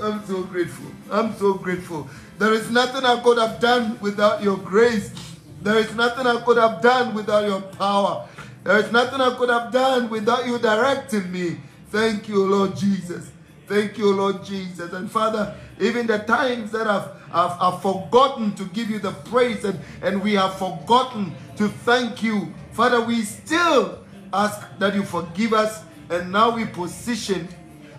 [0.00, 0.90] I'm so grateful.
[1.10, 2.08] I'm so grateful.
[2.38, 5.12] There is nothing I could have done without your grace.
[5.60, 8.26] There is nothing I could have done without your power.
[8.64, 11.58] There is nothing I could have done without you directing me.
[11.90, 13.30] Thank you, Lord Jesus.
[13.68, 14.92] Thank you, Lord Jesus.
[14.92, 19.64] And Father, even the times that I've, I've, I've forgotten to give you the praise
[19.64, 22.52] and, and we have forgotten to thank you.
[22.72, 23.98] Father, we still
[24.32, 25.82] ask that you forgive us.
[26.10, 27.48] And now we position.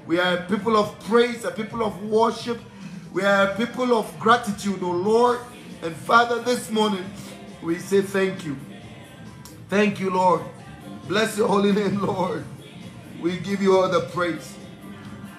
[0.06, 2.60] We are a people of praise, a people of worship.
[3.12, 5.40] We are a people of gratitude, O oh Lord.
[5.82, 7.06] And Father, this morning
[7.62, 8.56] we say thank you.
[9.70, 10.42] Thank you, Lord.
[11.08, 12.46] Bless your holy name, Lord.
[13.22, 14.56] We give you all the praise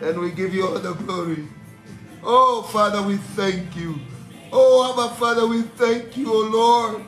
[0.01, 1.49] and we give you all the glory.
[2.23, 3.99] Oh, Father, we thank you.
[4.53, 7.05] Oh, Abba, Father, we thank you, oh Lord.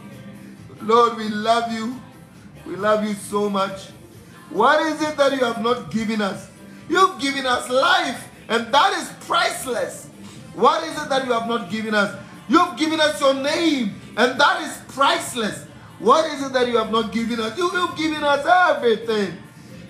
[0.82, 2.00] Lord, we love you.
[2.66, 3.88] We love you so much.
[4.50, 6.48] What is it that you have not given us?
[6.88, 10.06] You've given us life, and that is priceless.
[10.54, 12.18] What is it that you have not given us?
[12.48, 15.64] You've given us your name, and that is priceless.
[15.98, 17.56] What is it that you have not given us?
[17.58, 19.36] You've given us everything.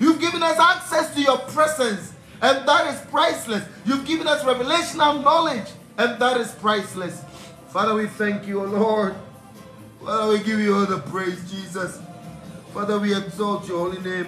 [0.01, 3.65] You've given us access to your presence, and that is priceless.
[3.85, 7.23] You've given us revelation and knowledge, and that is priceless.
[7.69, 9.15] Father, we thank you, O Lord.
[10.05, 12.01] Father, we give you all the praise, Jesus.
[12.73, 14.27] Father, we exalt your holy name.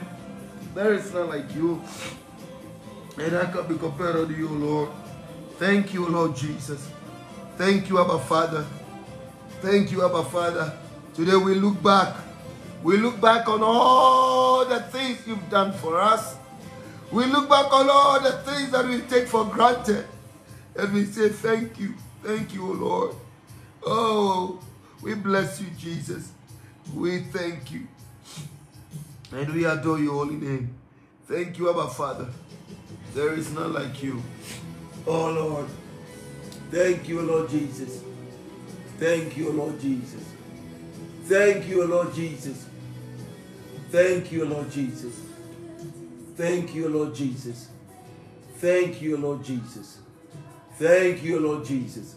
[0.75, 1.83] There is none like you.
[3.18, 4.91] And I can be compared to you, Lord.
[5.59, 6.89] Thank you, Lord Jesus.
[7.57, 8.64] Thank you, Abba Father.
[9.61, 10.73] Thank you, Abba Father.
[11.14, 12.16] Today we look back.
[12.83, 16.37] We look back on all the things you've done for us.
[17.12, 20.07] We look back on all the things that we take for granted.
[20.77, 21.95] And we say, thank you.
[22.23, 23.16] Thank you, Lord.
[23.85, 24.61] Oh,
[25.03, 26.31] we bless you, Jesus.
[26.95, 27.87] We thank you.
[29.33, 30.74] And we adore your holy name.
[31.26, 32.28] Thank you, Abba Father.
[33.14, 34.22] There is none like you.
[35.07, 35.66] Oh Lord.
[36.70, 38.03] Thank you, Lord Jesus.
[38.99, 40.24] Thank you, Lord Jesus.
[41.24, 42.66] Thank you, Lord Jesus.
[43.91, 45.20] Thank you, Lord Jesus.
[46.37, 47.68] Thank you, Lord Jesus.
[48.59, 49.99] Thank you, Lord Jesus.
[50.78, 52.14] Thank you, Lord Jesus.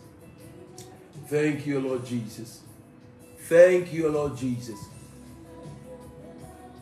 [1.28, 2.62] Thank you, Lord Jesus.
[3.40, 4.80] Thank you, Lord Jesus.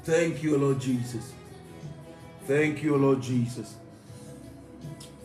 [0.04, 1.34] Thank you, Lord Jesus.
[2.48, 3.76] Thank you, Lord Jesus.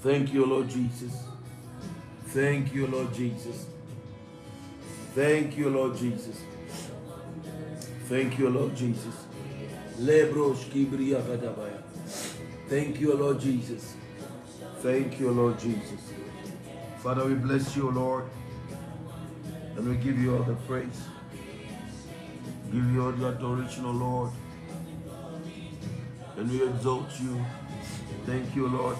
[0.02, 1.12] Thank you, Lord Jesus.
[2.26, 3.66] Thank you, Lord Jesus.
[5.14, 6.42] Thank you, Lord Jesus.
[8.08, 9.14] Thank you, Lord Jesus.
[9.98, 11.82] Lebros kibriya gadabaya.
[12.68, 13.94] Thank you, Lord Jesus.
[14.82, 16.12] Thank you, Lord Jesus.
[16.98, 18.24] Father, we bless you, Lord.
[19.76, 21.00] And we give you all the praise.
[22.70, 24.30] Give you all the adoration, O Lord.
[26.36, 27.44] And we exalt you.
[28.26, 28.96] Thank you, Lord.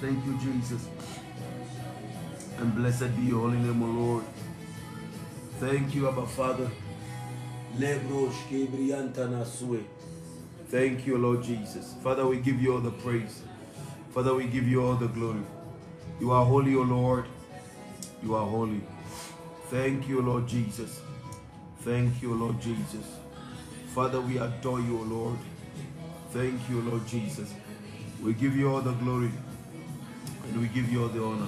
[0.00, 0.88] Thank you, Jesus.
[2.58, 4.24] And blessed be your holy name, O Lord.
[5.60, 6.70] Thank you, Abba Father.
[10.68, 11.94] Thank you, Lord Jesus.
[12.02, 13.42] Father, we give you all the praise.
[14.12, 15.42] Father, we give you all the glory.
[16.20, 17.26] You are holy, O Lord.
[18.22, 18.80] You are holy.
[19.70, 21.00] Thank you, Lord Jesus.
[21.80, 23.23] Thank you, Lord Jesus.
[23.94, 25.38] Father, we adore you, O Lord.
[26.30, 27.54] Thank you, Lord Jesus.
[28.20, 29.30] We give you all the glory
[30.42, 31.46] and we give you all the honor.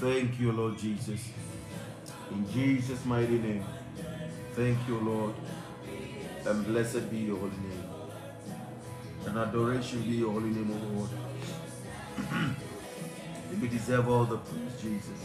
[0.00, 1.28] Thank you, Lord Jesus.
[2.30, 3.62] In Jesus' mighty name.
[4.54, 5.34] Thank you, Lord.
[6.46, 7.84] And blessed be your holy name.
[9.26, 11.10] and adoration be your holy name, O Lord.
[13.60, 15.20] you deserve all the praise, Jesus.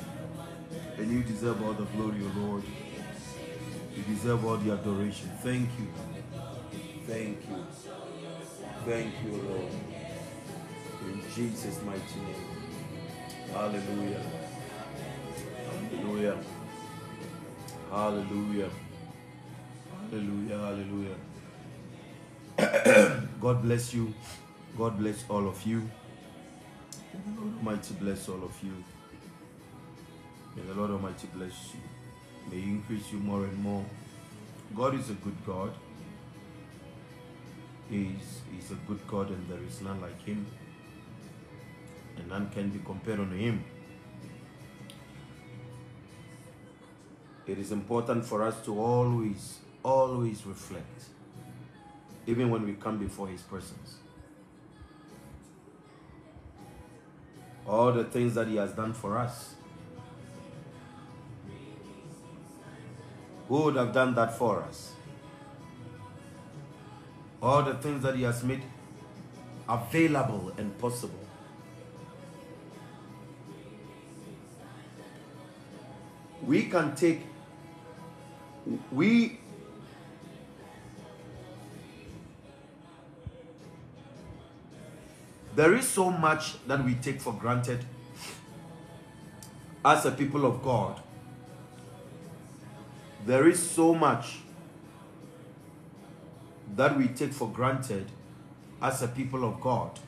[0.98, 2.64] And you deserve all the glory, O Lord.
[4.08, 5.30] You deserve all the adoration.
[5.42, 5.88] Thank you.
[7.08, 7.66] Thank you.
[8.86, 9.72] Thank you, Lord.
[11.06, 12.36] In Jesus' mighty name.
[13.54, 14.24] Hallelujah.
[15.92, 16.38] Hallelujah.
[17.92, 18.70] Hallelujah.
[20.12, 20.58] Hallelujah.
[22.58, 23.28] Hallelujah.
[23.42, 24.14] God bless you.
[24.78, 25.80] God bless all of you.
[27.14, 28.84] May the Lord Almighty bless all of you.
[30.56, 31.93] May the Lord Almighty bless you.
[32.50, 33.86] May He increase you more and more.
[34.76, 35.74] God is a good God.
[37.90, 40.46] He's, he's a good God and there is none like Him.
[42.18, 43.64] And none can be compared unto Him.
[47.46, 51.04] It is important for us to always, always reflect,
[52.26, 53.98] even when we come before His presence.
[57.68, 59.56] All the things that He has done for us.
[63.54, 64.94] Who would have done that for us?
[67.40, 68.64] All the things that He has made
[69.70, 71.20] available and possible.
[76.42, 77.22] We can take,
[78.92, 79.38] we
[85.56, 87.86] there is so much that we take for granted
[89.86, 91.03] as a people of God.
[93.26, 94.40] There is so much
[96.76, 98.08] that we take for granted
[98.82, 100.00] as a people of God.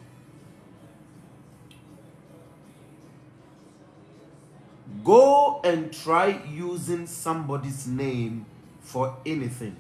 [5.04, 8.46] Go and try using somebody's name
[8.82, 9.78] for anything.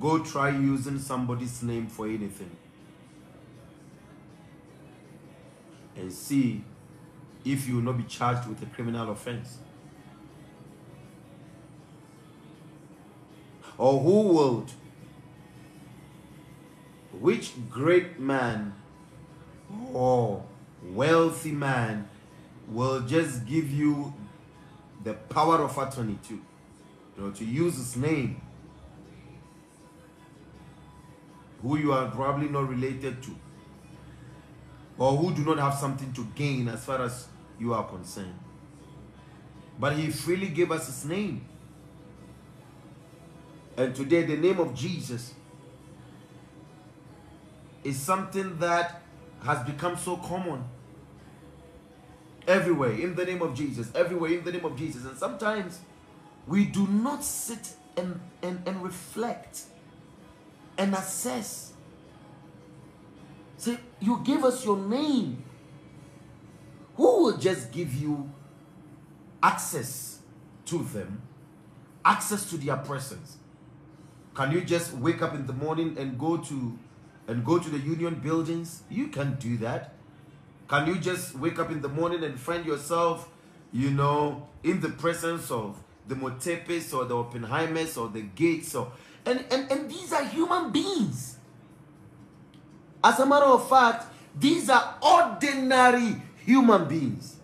[0.00, 2.50] Go try using somebody's name for anything.
[5.96, 6.62] And see
[7.44, 9.58] if you will not be charged with a criminal offense.
[13.78, 14.70] Or who would?
[17.20, 18.74] which great man
[19.92, 20.44] or
[20.90, 22.08] wealthy man
[22.68, 24.12] will just give you
[25.04, 26.42] the power of attorney to, you
[27.18, 28.40] know, to use his name,
[31.62, 33.30] who you are probably not related to,
[34.98, 38.38] or who do not have something to gain as far as you are concerned.
[39.78, 41.44] But he freely gave us his name.
[43.76, 45.34] And today, the name of Jesus
[47.84, 49.02] is something that
[49.44, 50.64] has become so common
[52.48, 55.04] everywhere in the name of Jesus, everywhere in the name of Jesus.
[55.04, 55.80] And sometimes
[56.46, 59.62] we do not sit and, and, and reflect
[60.78, 61.72] and assess.
[63.58, 65.42] Say, you give us your name.
[66.96, 68.30] Who will just give you
[69.42, 70.20] access
[70.66, 71.22] to them,
[72.04, 73.36] access to their presence?
[74.36, 76.78] Can you just wake up in the morning and go to
[77.26, 78.82] and go to the union buildings?
[78.90, 79.94] You can do that.
[80.68, 83.30] Can you just wake up in the morning and find yourself,
[83.72, 88.92] you know, in the presence of the Motsepes or the Oppenheimers or the Gates or
[89.24, 91.38] and, and, and these are human beings.
[93.02, 94.04] As a matter of fact,
[94.38, 97.36] these are ordinary human beings.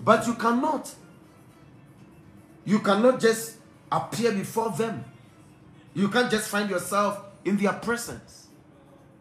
[0.00, 0.94] But you cannot
[2.64, 3.56] you cannot just
[3.90, 5.04] appear before them.
[5.94, 8.48] You can't just find yourself in their presence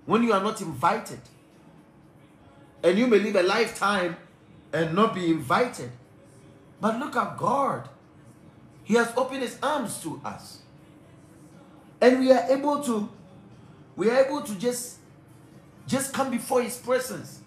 [0.05, 1.19] when you are not invited.
[2.83, 4.17] And you may live a lifetime
[4.73, 5.91] and not be invited.
[6.81, 7.87] But look at God.
[8.83, 10.59] He has opened his arms to us.
[12.01, 13.09] And we are able to
[13.95, 14.97] we are able to just
[15.87, 17.39] just come before his presence.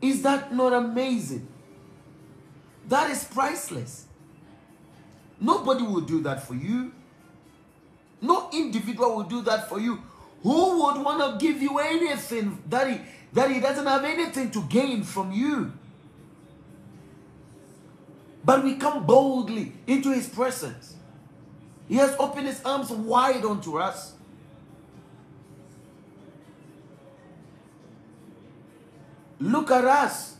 [0.00, 1.48] Is that not amazing?
[2.88, 4.06] That is priceless.
[5.40, 6.92] Nobody will do that for you.
[8.20, 10.00] No individual will do that for you.
[10.42, 13.00] Who would want to give you anything that he,
[13.32, 15.72] that he doesn't have anything to gain from you?
[18.44, 20.94] But we come boldly into his presence.
[21.88, 24.12] He has opened his arms wide unto us.
[29.40, 30.36] Look at us.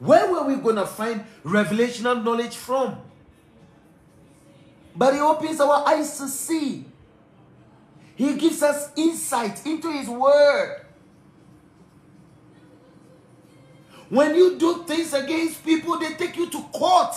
[0.00, 2.96] Where were we going to find revelational knowledge from?
[4.96, 6.86] But he opens our eyes to see.
[8.16, 10.86] He gives us insight into his word.
[14.08, 17.14] When you do things against people, they take you to court.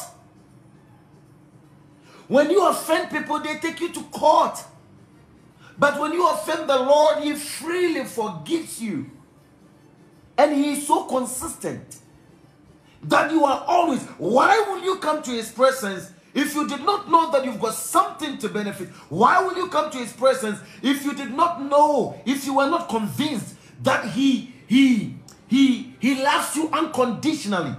[2.27, 4.61] When you offend people, they take you to court.
[5.77, 9.09] But when you offend the Lord, He freely forgives you.
[10.37, 11.97] And He is so consistent
[13.05, 14.01] that you are always.
[14.17, 17.73] Why will you come to His presence if you did not know that you've got
[17.75, 18.89] something to benefit?
[19.09, 22.69] Why will you come to His presence if you did not know, if you were
[22.69, 25.15] not convinced that He, He,
[25.47, 27.75] He, He loves you unconditionally?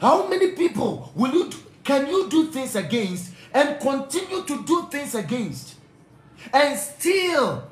[0.00, 1.50] How many people will you
[1.84, 5.76] can you do things against and continue to do things against
[6.52, 7.70] and still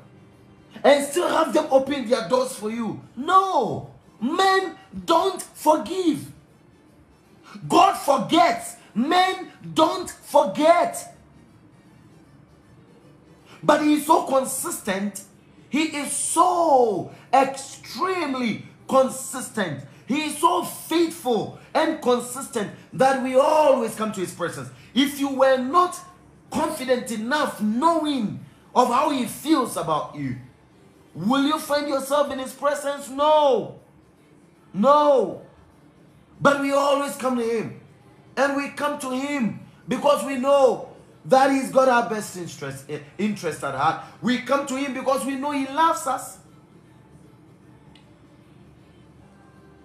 [0.83, 3.01] and still have them open their doors for you?
[3.15, 3.92] No.
[4.23, 6.31] Men don't forgive.
[7.67, 8.77] God forgets.
[8.95, 11.13] Men don't forget.
[13.61, 15.23] But he is so consistent.
[15.69, 19.83] He is so extremely consistent.
[20.07, 24.69] He is so faithful and consistent that we always come to his presence.
[24.93, 25.99] If you were not
[26.49, 28.39] confident enough knowing
[28.73, 30.37] of how he feels about you,
[31.13, 33.09] will you find yourself in his presence?
[33.09, 33.81] No.
[34.73, 35.41] No.
[36.41, 37.79] But we always come to him.
[38.35, 40.89] And we come to him because we know
[41.25, 44.03] that he's got our best interest, eh, interest at heart.
[44.21, 46.39] We come to him because we know he loves us.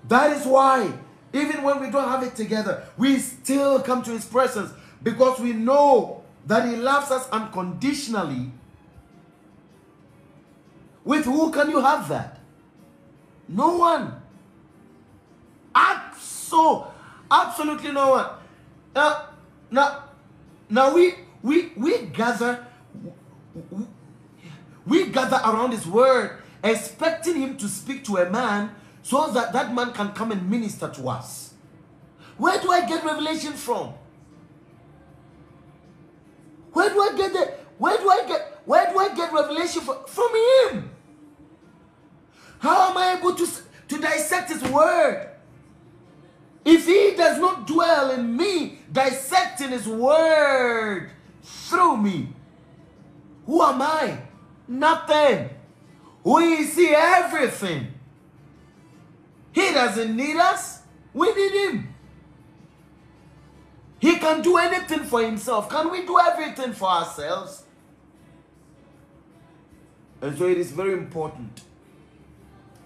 [0.08, 0.90] That is why,
[1.32, 4.72] even when we don't have it together, we still come to His presence
[5.02, 8.50] because we know that He loves us unconditionally.
[11.04, 12.38] With who can you have that?
[13.48, 14.17] No one.
[15.74, 16.90] Abso,
[17.30, 18.26] absolutely no one.
[18.94, 19.28] Now,
[19.70, 20.04] now,
[20.68, 22.66] now we we we gather
[24.86, 29.74] we gather around His Word, expecting Him to speak to a man so that that
[29.74, 31.54] man can come and minister to us.
[32.36, 33.94] Where do I get revelation from?
[36.72, 40.04] Where do I get the where do I get where do I get revelation from?
[40.06, 40.30] From
[40.70, 40.90] him.
[42.60, 43.46] How am I able to,
[43.88, 45.27] to dissect his word?
[46.70, 51.10] If he does not dwell in me, dissecting his word
[51.42, 52.28] through me,
[53.46, 54.18] who am I?
[54.68, 55.48] Nothing.
[56.22, 57.86] We see everything.
[59.50, 60.82] He doesn't need us.
[61.14, 61.94] We need him.
[63.98, 65.70] He can do anything for himself.
[65.70, 67.62] Can we do everything for ourselves?
[70.20, 71.62] And so it is very important.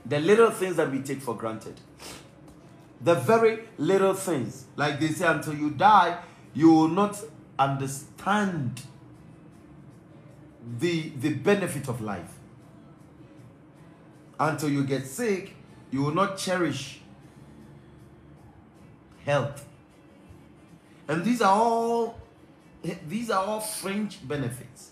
[0.06, 1.80] The little things that we take for granted.
[3.04, 4.66] The very little things.
[4.76, 6.18] Like they say, until you die,
[6.54, 7.20] you will not
[7.58, 8.82] understand
[10.78, 12.32] the, the benefit of life.
[14.38, 15.54] Until you get sick,
[15.90, 17.00] you will not cherish
[19.24, 19.66] health.
[21.08, 22.18] And these are all
[23.08, 24.90] these are all fringe benefits.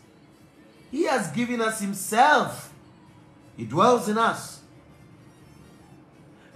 [0.91, 2.73] He has given us himself.
[3.57, 4.60] He dwells in us.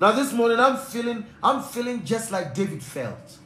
[0.04, 3.38] Now this morning I'm feeling I'm feeling just like David felt.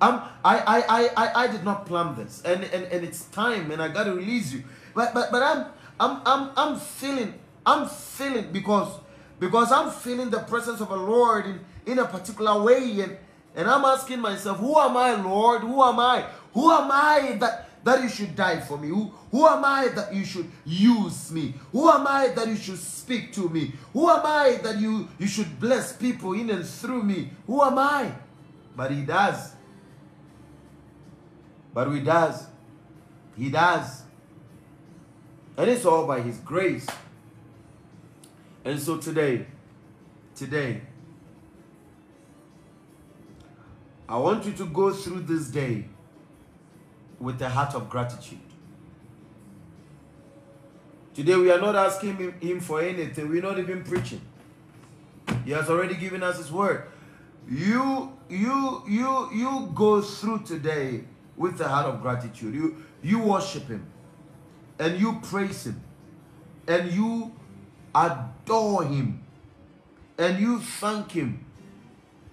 [0.00, 3.82] I'm, I, I, I, I, did not plan this and, and, and it's time and
[3.82, 4.62] I gotta release you.
[4.94, 5.66] But but but I'm
[5.98, 7.34] I'm I'm I'm feeling
[7.66, 9.00] I'm feeling because
[9.40, 13.00] because I'm feeling the presence of the Lord in, in a particular way.
[13.00, 13.16] And,
[13.56, 15.62] and I'm asking myself, who am I, Lord?
[15.62, 16.24] Who am I?
[16.54, 18.88] Who am I that, that you should die for me?
[18.88, 21.54] Who, who am I that you should use me?
[21.72, 23.72] Who am I that you should speak to me?
[23.94, 27.30] Who am I that you, you should bless people in and through me?
[27.46, 28.12] Who am I?
[28.76, 29.54] But he does.
[31.72, 32.46] But he does.
[33.38, 34.02] He does.
[35.56, 36.86] And it's all by his grace.
[38.66, 39.46] And so today,
[40.36, 40.82] today,
[44.06, 45.86] I want you to go through this day
[47.20, 48.38] with a heart of gratitude.
[51.14, 53.28] Today we are not asking him for anything.
[53.28, 54.20] We're not even preaching.
[55.44, 56.84] He has already given us his word.
[57.48, 61.04] You you you you go through today
[61.36, 62.54] with a heart of gratitude.
[62.54, 63.86] You you worship him
[64.78, 65.82] and you praise him
[66.66, 67.32] and you
[67.94, 69.24] adore him
[70.18, 71.44] and you thank him.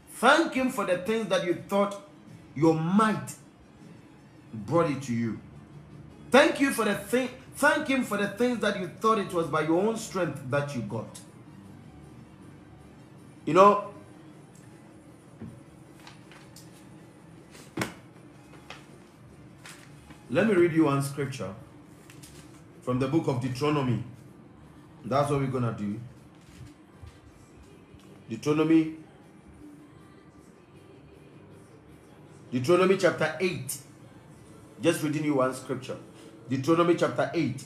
[0.09, 2.01] Thank him for the things that you thought
[2.55, 3.35] your might
[4.55, 5.39] brought it to you.
[6.31, 9.47] Thank you for the thing thank him for the things that you thought it was
[9.47, 11.07] by your own strength that you got.
[13.45, 13.93] You know,
[20.29, 21.53] let me read you one scripture
[22.81, 24.03] from the book of Deuteronomy
[25.05, 25.99] that's what we're going to do.
[28.27, 28.95] Deuteronomy
[32.51, 33.77] Deuteronomy chapter 8.
[34.81, 35.97] Just reading you one scripture.
[36.49, 37.63] Deuteronomy chapter 8.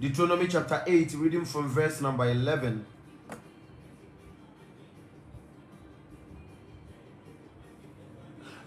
[0.00, 2.84] Deuteronomy chapter 8, reading from verse number 11.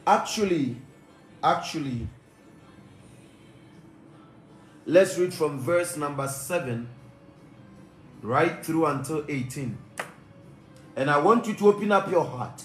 [0.08, 0.78] Actually,
[1.44, 2.08] actually,
[4.86, 6.88] let's read from verse number 7
[8.26, 9.78] right through until 18.
[10.96, 12.64] And I want you to open up your heart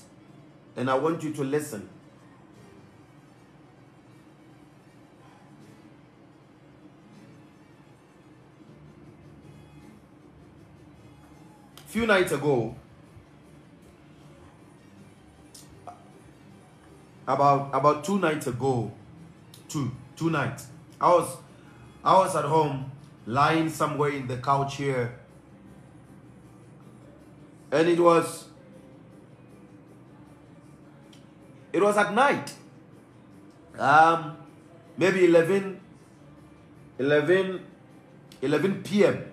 [0.77, 1.89] and I want you to listen.
[11.91, 12.73] few nights ago,
[17.27, 18.93] about about two nights ago,
[19.69, 20.69] two two nights,
[21.01, 21.37] I was
[22.05, 22.93] I was at home
[23.27, 25.19] lying somewhere in the couch here,
[27.73, 28.47] and it was
[31.73, 32.53] it was at night,
[33.79, 34.37] um,
[34.97, 35.81] maybe 11,
[36.99, 37.65] 11,
[38.43, 39.25] 11 p.m.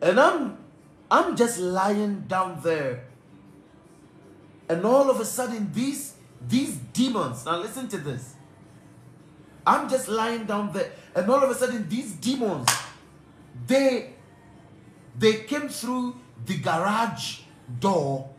[0.00, 0.58] And I'm
[1.10, 3.04] I'm just lying down there.
[4.68, 6.14] And all of a sudden these
[6.48, 8.34] these demons, now listen to this.
[9.64, 12.68] I'm just lying down there and all of a sudden these demons
[13.66, 14.14] they
[15.18, 17.40] they came through the garage
[17.80, 18.30] door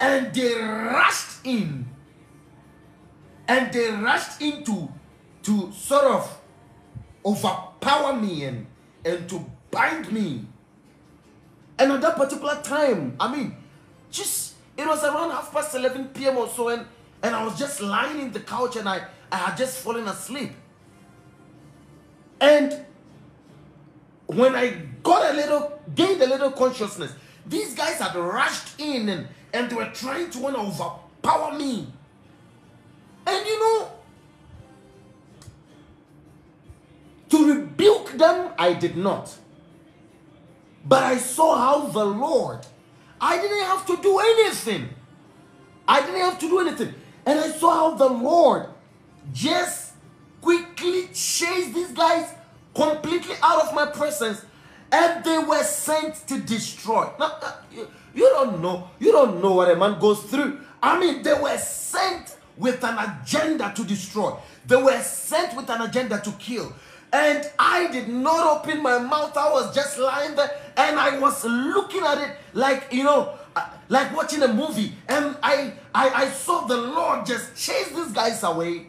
[0.00, 1.86] and they rushed in
[3.46, 4.88] and they rushed into
[5.42, 6.40] to sort of
[7.24, 8.66] overpower me and
[9.04, 10.44] and to bind me.
[11.78, 13.56] And at that particular time, I mean,
[14.10, 16.36] just it was around half past 11 p.m.
[16.38, 16.86] or so, and,
[17.22, 20.52] and I was just lying in the couch and I, I had just fallen asleep.
[22.40, 22.84] And
[24.26, 27.12] when I got a little, gained a little consciousness,
[27.46, 31.86] these guys had rushed in and, and they were trying to want to overpower me.
[33.26, 33.92] And you know,
[37.30, 39.36] to rebuke them, I did not.
[40.84, 42.66] But I saw how the Lord,
[43.20, 44.88] I didn't have to do anything.
[45.86, 46.94] I didn't have to do anything.
[47.26, 48.68] And I saw how the Lord
[49.32, 49.92] just
[50.40, 52.32] quickly chased these guys
[52.74, 54.42] completely out of my presence
[54.90, 57.08] and they were sent to destroy.
[57.18, 57.52] Now, uh,
[58.14, 58.90] you don't know.
[58.98, 60.60] You don't know what a man goes through.
[60.82, 64.32] I mean, they were sent with an agenda to destroy.
[64.66, 66.72] They were sent with an agenda to kill.
[67.12, 69.36] And I did not open my mouth.
[69.36, 73.66] I was just lying there and I was looking at it like, you know, uh,
[73.88, 74.92] like watching a movie.
[75.08, 78.88] And I, I, I saw the Lord just chase these guys away.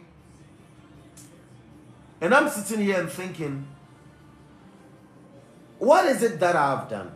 [2.20, 3.66] And I'm sitting here and thinking,
[5.80, 7.10] what is it that I've done?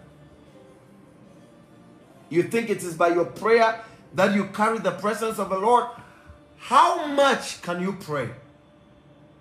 [2.30, 3.80] You think it is by your prayer
[4.14, 5.84] that you carry the presence of the Lord?
[6.56, 8.30] How much can you pray?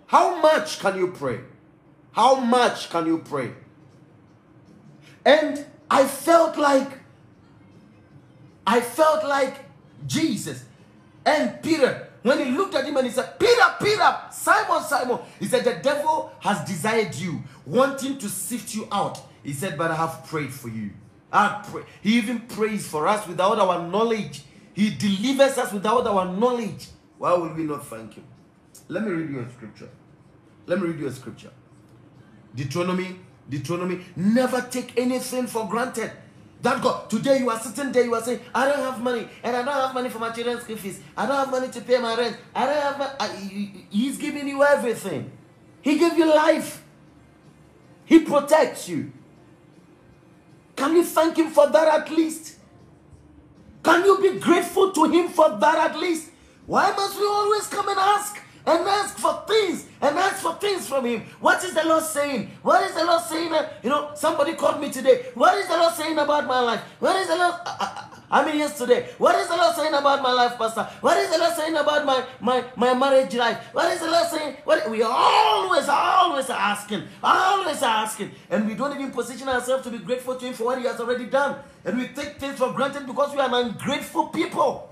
[0.07, 1.39] How much can you pray?
[2.11, 3.53] How much can you pray?
[5.25, 6.99] And I felt like,
[8.67, 9.55] I felt like
[10.05, 10.65] Jesus
[11.25, 12.09] and Peter.
[12.23, 15.75] When he looked at him and he said, Peter, Peter, Simon, Simon, he said, The
[15.81, 19.19] devil has desired you, wanting to sift you out.
[19.43, 20.91] He said, But I have prayed for you.
[21.31, 21.83] I pray.
[22.01, 24.43] He even prays for us without our knowledge.
[24.73, 26.87] He delivers us without our knowledge.
[27.17, 28.23] Why will we not thank him?
[28.87, 29.89] Let me read you a scripture.
[30.65, 31.51] Let me read you a scripture.
[32.55, 36.11] Deuteronomy, Deuteronomy, never take anything for granted.
[36.61, 39.55] That God, today you are sitting there, you are saying, I don't have money, and
[39.55, 41.01] I don't have money for my children's school fees.
[41.17, 42.37] I don't have money to pay my rent.
[42.55, 43.87] I don't have money.
[43.89, 45.31] He's giving you everything.
[45.81, 46.82] He gave you life.
[48.05, 49.11] He protects you.
[50.75, 52.57] Can you thank him for that at least?
[53.83, 56.31] Can you be grateful to him for that at least?
[56.65, 58.39] Why must we always come and ask?
[58.65, 61.23] and ask for things and ask for things from him.
[61.39, 62.49] What is the Lord saying?
[62.61, 63.53] What is the Lord saying?
[63.83, 65.25] You know, somebody called me today.
[65.33, 66.81] What is the Lord saying about my life?
[66.99, 67.55] What is the Lord?
[67.65, 69.07] I, I, I mean, yesterday.
[69.19, 70.89] What is the Lord saying about my life, Pastor?
[71.01, 73.59] What is the Lord saying about my my my marriage life?
[73.73, 74.55] What is the Lord saying?
[74.63, 79.91] What we are always, always asking, always asking, and we don't even position ourselves to
[79.91, 82.73] be grateful to Him for what He has already done, and we take things for
[82.73, 84.89] granted because we are ungrateful people.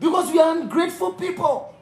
[0.00, 1.74] Because we are ungrateful people.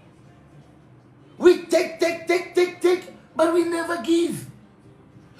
[1.38, 3.04] We take, take, take, take, take,
[3.36, 4.50] but we never give.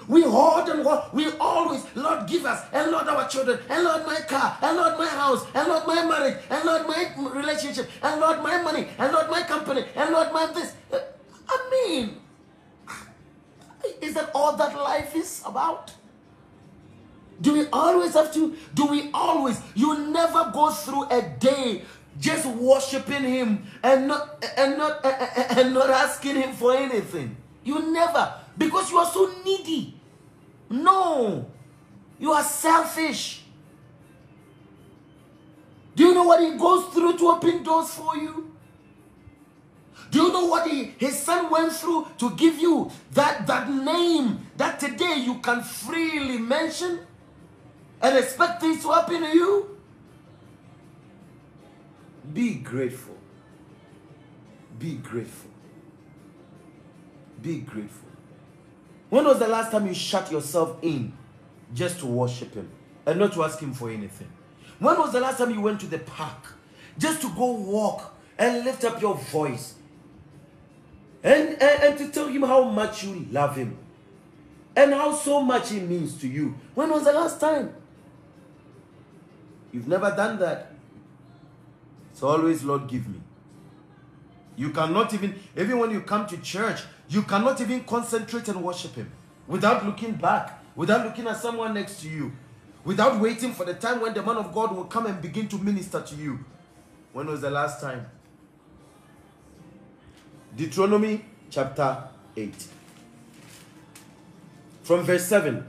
[0.09, 0.85] We hoard and.
[1.13, 4.99] We always, Lord, give us, and Lord, our children, and Lord, my car, and Lord,
[4.99, 9.13] my house, and Lord, my marriage, and Lord, my relationship, and Lord, my money, and
[9.13, 10.75] Lord, my company, and Lord, my this.
[10.93, 10.99] Uh,
[11.49, 12.17] I mean,
[14.01, 15.93] is that all that life is about?
[17.41, 18.57] Do we always have to?
[18.75, 19.61] Do we always?
[19.75, 21.83] You never go through a day
[22.21, 27.37] just worshiping him and not and not and not asking him for anything.
[27.65, 29.94] You never because you are so needy.
[30.71, 31.47] No.
[32.19, 33.43] You are selfish.
[35.95, 38.53] Do you know what he goes through to open doors for you?
[40.11, 44.47] Do you know what he, his son went through to give you that, that name
[44.57, 47.01] that today you can freely mention
[48.01, 49.77] and expect things to happen to you?
[52.33, 53.17] Be grateful.
[54.79, 55.51] Be grateful.
[57.43, 58.04] Be grateful.
[59.15, 61.13] When was the last time you shut yourself in
[61.73, 62.69] just to worship Him
[63.07, 64.27] and not to ask Him for anything?
[64.81, 66.57] When was the last time you went to the park
[66.99, 69.75] just to go walk and lift up your voice
[71.23, 73.79] and, and, and to tell Him how much you love Him
[74.75, 76.57] and how so much He means to you?
[76.75, 77.73] When was the last time?
[79.71, 80.73] You've never done that.
[82.11, 83.21] It's always, Lord, give me.
[84.57, 86.81] You cannot even, even when you come to church,
[87.15, 89.11] you cannot even concentrate and worship Him
[89.47, 92.33] without looking back, without looking at someone next to you,
[92.85, 95.59] without waiting for the time when the man of God will come and begin to
[95.59, 96.41] minister to you.
[97.13, 98.07] When was the last time?
[100.57, 102.05] Deuteronomy chapter
[102.37, 102.67] 8.
[104.83, 105.65] From verse 7.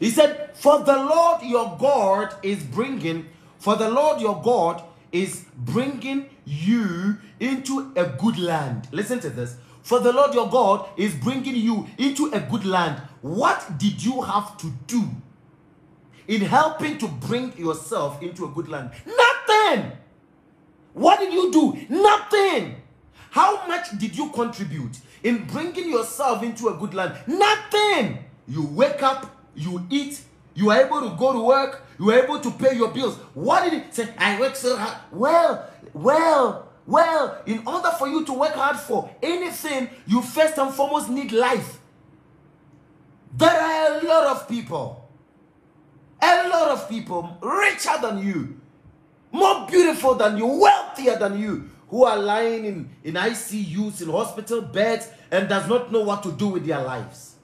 [0.00, 3.26] He said, For the Lord your God is bringing,
[3.58, 4.82] for the Lord your God
[5.12, 8.88] is bringing you into a good land.
[8.92, 9.56] Listen to this.
[9.88, 13.00] For the Lord your God is bringing you into a good land.
[13.22, 15.02] What did you have to do
[16.26, 18.90] in helping to bring yourself into a good land?
[19.06, 19.92] Nothing.
[20.92, 21.86] What did you do?
[21.88, 22.82] Nothing.
[23.30, 27.16] How much did you contribute in bringing yourself into a good land?
[27.26, 28.18] Nothing.
[28.46, 30.20] You wake up, you eat,
[30.54, 33.16] you are able to go to work, you are able to pay your bills.
[33.32, 34.12] What did he say?
[34.18, 34.98] I work so hard.
[35.10, 40.72] Well, well, well, in order for you to work hard for anything, you first and
[40.72, 41.78] foremost need life.
[43.36, 45.06] There are a lot of people,
[46.22, 48.58] a lot of people richer than you,
[49.30, 54.62] more beautiful than you, wealthier than you, who are lying in, in ICUs, in hospital
[54.62, 57.34] beds, and does not know what to do with their lives.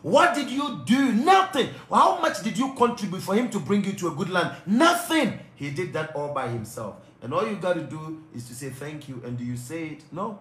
[0.00, 1.12] What did you do?
[1.12, 1.68] Nothing.
[1.92, 4.56] How much did you contribute for him to bring you to a good land?
[4.64, 5.40] Nothing.
[5.56, 6.96] He did that all by himself.
[7.22, 9.22] And all you got to do is to say thank you.
[9.24, 10.04] And do you say it?
[10.12, 10.38] No.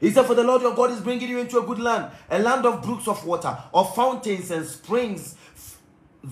[0.00, 2.38] He said, For the Lord your God is bringing you into a good land, a
[2.38, 5.36] land of brooks of water, of fountains and springs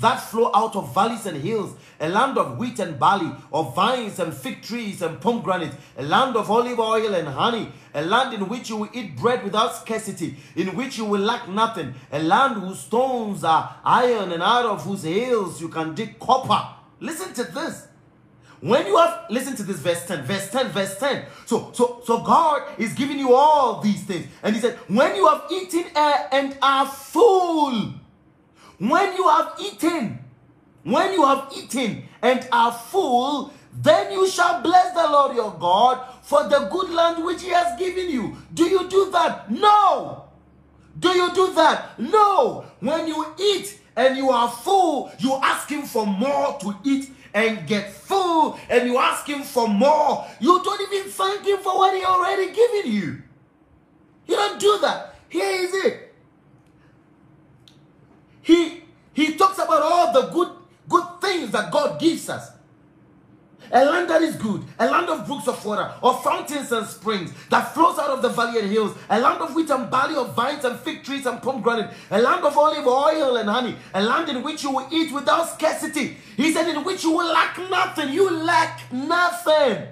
[0.01, 4.19] that flow out of valleys and hills, a land of wheat and barley, of vines
[4.19, 8.49] and fig trees and pomegranates, a land of olive oil and honey, a land in
[8.49, 12.63] which you will eat bread without scarcity, in which you will lack nothing, a land
[12.63, 16.67] whose stones are iron and out of whose hills you can dig copper.
[17.01, 17.89] Listen to this.
[18.61, 21.25] When you have listen to this verse 10, verse 10, verse 10.
[21.47, 24.29] So so so God is giving you all these things.
[24.41, 27.93] And he said, when you have eaten and are full,
[28.91, 30.19] when you have eaten,
[30.83, 36.05] when you have eaten and are full, then you shall bless the Lord your God
[36.23, 38.37] for the good land which he has given you.
[38.53, 39.49] Do you do that?
[39.51, 40.25] No.
[40.99, 41.99] Do you do that?
[41.99, 42.65] No.
[42.81, 47.67] When you eat and you are full, you ask him for more to eat and
[47.67, 50.27] get full, and you ask him for more.
[50.39, 53.23] You don't even thank him for what he already given you.
[54.27, 55.15] You don't do that.
[55.31, 56.12] Here is it.
[58.43, 58.83] He
[59.15, 60.51] he talks about all the good
[60.89, 62.51] good things that God gives us.
[63.75, 67.33] A land that is good, a land of brooks of water, of fountains and springs
[67.49, 70.35] that flows out of the valley and hills, a land of wheat and barley, of
[70.35, 74.29] vines and fig trees and pomegranate, a land of olive oil and honey, a land
[74.29, 76.19] in which you will eat without scarcity.
[76.37, 78.13] He said, in which you will lack nothing.
[78.13, 79.87] You lack nothing.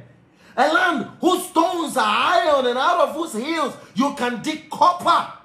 [0.56, 5.39] A land whose stones are iron and out of whose hills you can dig copper.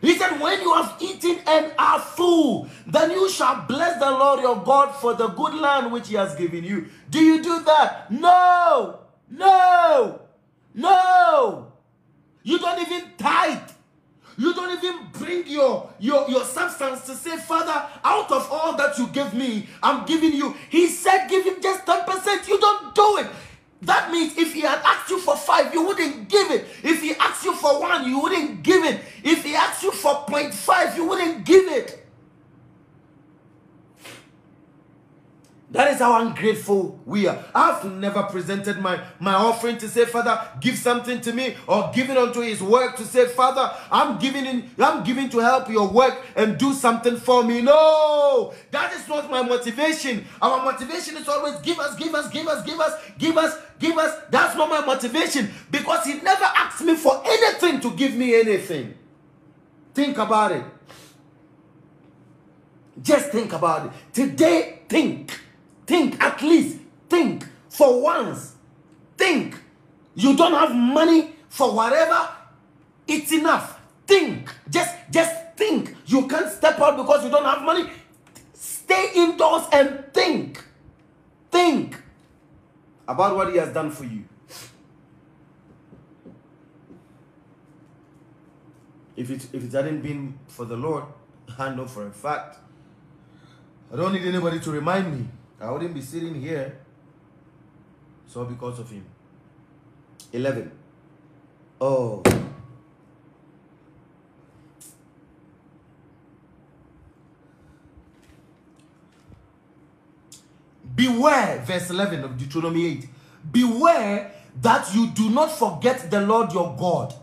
[0.00, 4.40] He said, When you have eaten and are full, then you shall bless the Lord
[4.40, 6.86] your God for the good land which he has given you.
[7.10, 8.10] Do you do that?
[8.10, 10.20] No, no,
[10.74, 11.72] no.
[12.42, 13.70] You don't even tithe.
[14.38, 18.98] You don't even bring your, your, your substance to say, Father, out of all that
[18.98, 20.54] you gave me, I'm giving you.
[20.68, 22.46] He said, give him just 10%.
[22.46, 23.26] You don't do it.
[23.82, 26.66] That means if he had asked you for five, you wouldn't give it.
[26.82, 29.00] If he asked you for one, you wouldn't give it.
[29.22, 32.05] If he asked you for 0.5, you wouldn't give it.
[35.76, 37.44] That is how ungrateful we are.
[37.54, 42.16] I've never presented my, my offering to say, Father, give something to me, or giving
[42.16, 46.24] unto his work to say, Father, I'm giving in, I'm giving to help your work
[46.34, 47.60] and do something for me.
[47.60, 50.24] No, that is not my motivation.
[50.40, 53.98] Our motivation is always give us, give us, give us, give us, give us, give
[53.98, 54.18] us.
[54.30, 58.94] That's not my motivation because he never asked me for anything to give me anything.
[59.92, 60.64] Think about it.
[63.02, 63.92] Just think about it.
[64.14, 65.42] Today, think.
[65.86, 66.78] Think, at least
[67.08, 68.54] think for once.
[69.16, 69.56] Think.
[70.14, 72.28] You don't have money for whatever,
[73.06, 73.80] it's enough.
[74.06, 74.52] Think.
[74.68, 75.94] Just just think.
[76.06, 77.88] You can't step out because you don't have money.
[78.52, 80.62] Stay indoors and think.
[81.50, 82.00] Think
[83.08, 84.24] about what he has done for you.
[89.16, 91.04] If it if it hadn't been for the Lord,
[91.58, 92.58] I know for a fact.
[93.92, 95.28] I don't need anybody to remind me.
[95.60, 96.78] I wouldn't be sitting here.
[98.26, 99.04] So because of him.
[100.32, 100.70] 11.
[101.80, 102.22] Oh.
[110.94, 113.08] Beware, verse 11 of Deuteronomy 8.
[113.52, 117.14] Beware that you do not forget the Lord your God.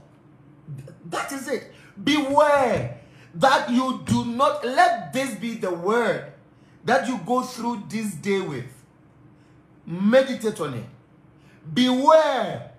[1.05, 1.71] That is it.
[2.01, 2.99] Beware
[3.35, 6.32] that you do not let this be the word
[6.85, 8.65] that you go through this day with,
[9.85, 10.85] meditate on it.
[11.73, 12.71] Beware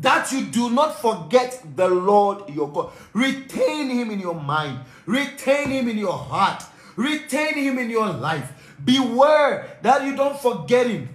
[0.00, 2.92] that you do not forget the Lord your God.
[3.12, 6.62] Retain him in your mind, retain him in your heart,
[6.96, 8.76] retain him in your life.
[8.84, 11.08] Beware that you don't forget him.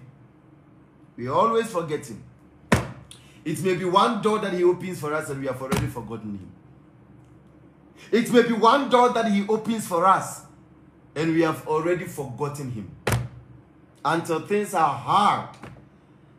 [1.18, 2.24] We always forget him.
[3.44, 6.32] It may be one door that he opens for us and we have already forgotten
[6.32, 6.52] him.
[8.12, 10.45] It may be one door that he opens for us
[11.16, 12.92] and we have already forgotten him.
[14.04, 15.50] Until things are hard,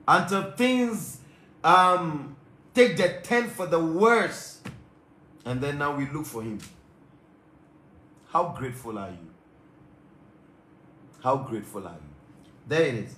[0.07, 1.21] until things
[1.65, 2.37] um,
[2.75, 4.61] take the turn for the worse,
[5.45, 6.59] and then now we look for him.
[8.29, 9.31] How grateful are you?
[11.23, 12.51] How grateful are you?
[12.69, 13.17] There it is.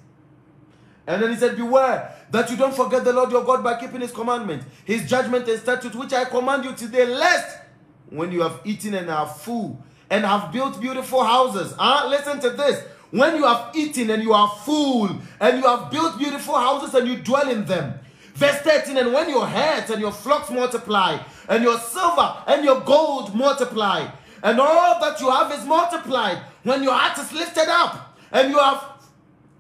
[1.07, 4.03] And then he said, Beware that you don't forget the Lord your God by keeping
[4.03, 7.59] his commandment, his judgment and statute, which I command you today, lest
[8.11, 11.75] when you have eaten and are full, and have built beautiful houses.
[11.79, 12.09] Huh?
[12.09, 12.83] Listen to this.
[13.11, 15.09] When you have eaten and you are full,
[15.41, 17.99] and you have built beautiful houses and you dwell in them.
[18.35, 22.81] Verse 13, and when your herds and your flocks multiply, and your silver and your
[22.83, 24.09] gold multiply,
[24.43, 28.59] and all that you have is multiplied, when your heart is lifted up, and you
[28.59, 28.85] have,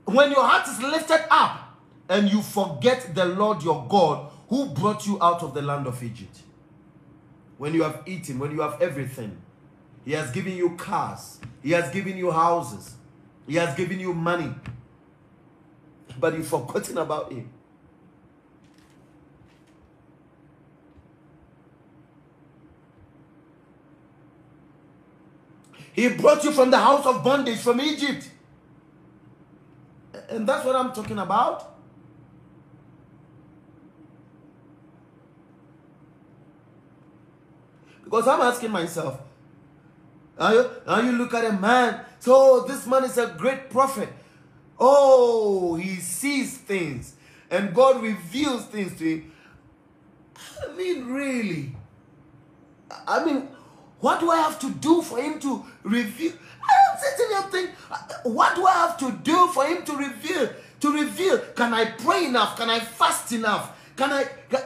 [0.05, 1.77] when your heart is lifted up,
[2.09, 6.03] and you forget the Lord your God who brought you out of the land of
[6.03, 6.39] Egypt.
[7.59, 9.37] When you have eaten, when you have everything,
[10.09, 11.39] he has given you cars.
[11.63, 12.95] He has given you houses.
[13.47, 14.51] He has given you money.
[16.19, 17.51] But you've forgotten about Him.
[25.93, 28.31] He brought you from the house of bondage from Egypt.
[30.31, 31.77] And that's what I'm talking about.
[38.05, 39.28] Because I'm asking myself,
[40.39, 44.09] now you, now you look at a man, so this man is a great prophet.
[44.79, 47.15] Oh, he sees things
[47.51, 49.33] and God reveals things to him.
[50.63, 51.75] I mean, really.
[53.07, 53.49] I mean,
[54.01, 56.33] what do I have to do for him to reveal?
[56.63, 57.75] I'm sitting here thinking,
[58.33, 60.51] what do I have to do for him to reveal?
[60.81, 62.57] To reveal, can I pray enough?
[62.57, 63.77] Can I fast enough?
[63.97, 64.25] Can I?
[64.49, 64.63] Can,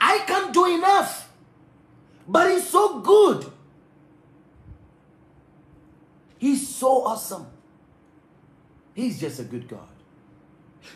[0.00, 1.23] I can't do enough.
[2.26, 3.50] But he's so good.
[6.38, 7.46] He's so awesome.
[8.94, 9.88] He's just a good God.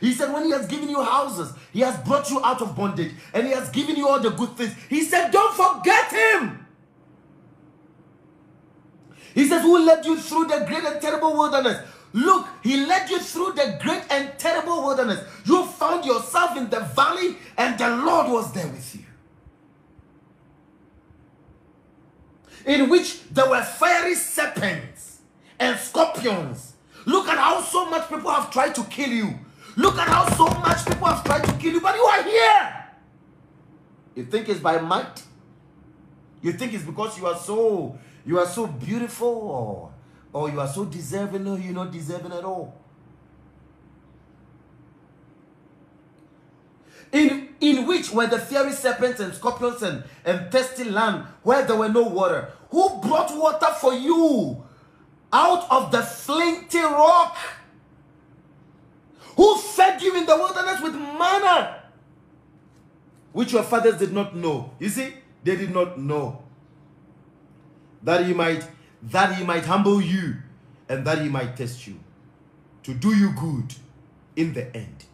[0.01, 3.13] He said, when he has given you houses, he has brought you out of bondage,
[3.33, 4.75] and he has given you all the good things.
[4.89, 6.67] He said, don't forget him.
[9.35, 11.87] He says, who led you through the great and terrible wilderness?
[12.13, 15.25] Look, he led you through the great and terrible wilderness.
[15.45, 19.05] You found yourself in the valley, and the Lord was there with you.
[22.67, 25.21] In which there were fiery serpents
[25.59, 26.75] and scorpions.
[27.07, 29.39] Look at how so much people have tried to kill you.
[29.77, 32.85] Look at how so much people have tried to kill you, but you are here.
[34.17, 35.23] You think it's by might?
[36.43, 39.93] You think it's because you are so you are so beautiful or
[40.33, 42.75] or you are so deserving, no, you're not deserving at all.
[47.13, 51.77] In, in which were the fiery serpents and scorpions and, and thirsty land where there
[51.77, 52.53] were no water?
[52.71, 54.63] Who brought water for you
[55.33, 57.37] out of the flinty rock?
[59.37, 61.83] Who fed you in the wilderness with manna?
[63.33, 64.73] Which your fathers did not know.
[64.79, 66.43] You see, they did not know.
[68.03, 68.67] That he might
[69.03, 70.37] that he might humble you
[70.89, 72.01] and that he might test you
[72.83, 73.75] to do you good
[74.35, 75.05] in the end.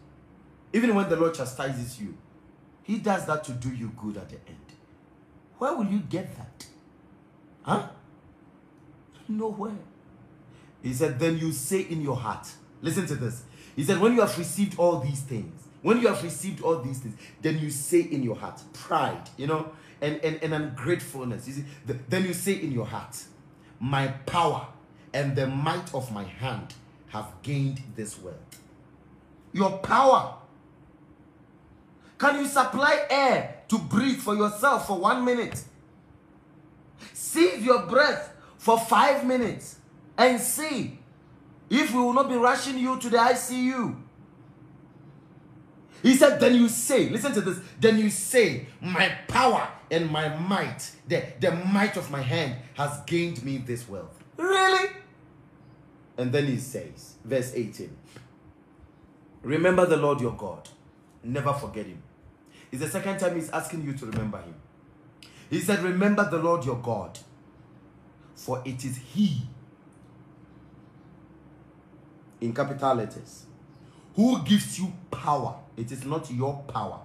[0.75, 2.17] Even when the Lord chastises you,
[2.83, 4.57] he does that to do you good at the end.
[5.57, 6.65] Where will you get that?
[7.61, 7.87] Huh?
[9.29, 9.77] Nowhere.
[10.83, 12.51] He said, Then you say in your heart,
[12.81, 13.43] listen to this.
[13.77, 16.99] He said, When you have received all these things, when you have received all these
[16.99, 19.71] things, then you say in your heart, pride, you know,
[20.01, 21.47] and, and, and ungratefulness.
[21.47, 23.23] You see, the, then you say in your heart,
[23.79, 24.67] My power
[25.13, 26.73] and the might of my hand
[27.07, 28.59] have gained this wealth.
[29.53, 30.39] Your power.
[32.17, 35.63] Can you supply air to breathe for yourself for one minute?
[37.13, 39.77] Seize your breath for five minutes
[40.17, 40.97] and see
[41.69, 43.95] if we will not be rushing you to the ICU.
[46.01, 50.35] He said, Then you say, listen to this, then you say, My power and my
[50.37, 54.23] might, the, the might of my hand has gained me this wealth.
[54.37, 54.89] Really?
[56.17, 57.95] And then he says, verse 18,
[59.41, 60.69] Remember the Lord your God,
[61.23, 62.01] never forget him.
[62.71, 64.55] It's the second time he's asking you to remember him.
[65.49, 67.17] He said, Remember the Lord your God,
[68.35, 69.43] for it is he,
[72.41, 73.45] in capital letters,
[74.15, 75.55] who gives you power.
[75.77, 77.01] It is not your power.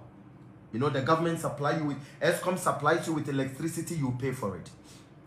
[0.73, 4.55] You know, the government supply you with, Eskom supplies you with electricity, you pay for
[4.57, 4.69] it.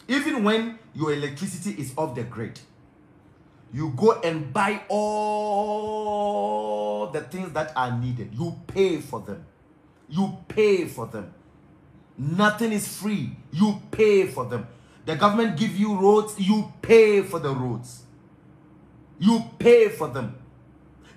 [0.08, 2.60] Even when your electricity is off the grid,
[3.72, 6.26] you go and buy all
[7.08, 8.34] the things that are needed.
[8.34, 9.44] You pay for them.
[10.08, 11.32] You pay for them.
[12.16, 13.36] Nothing is free.
[13.52, 14.66] You pay for them.
[15.06, 18.02] The government give you roads, you pay for the roads.
[19.18, 20.36] You pay for them.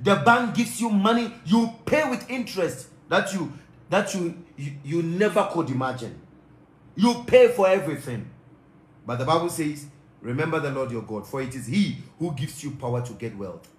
[0.01, 3.53] The bank gives you money, you pay with interest that you
[3.89, 6.19] that you, you, you never could imagine.
[6.95, 8.29] You pay for everything.
[9.05, 9.85] But the Bible says,
[10.21, 13.37] Remember the Lord your God, for it is He who gives you power to get
[13.37, 13.69] wealth,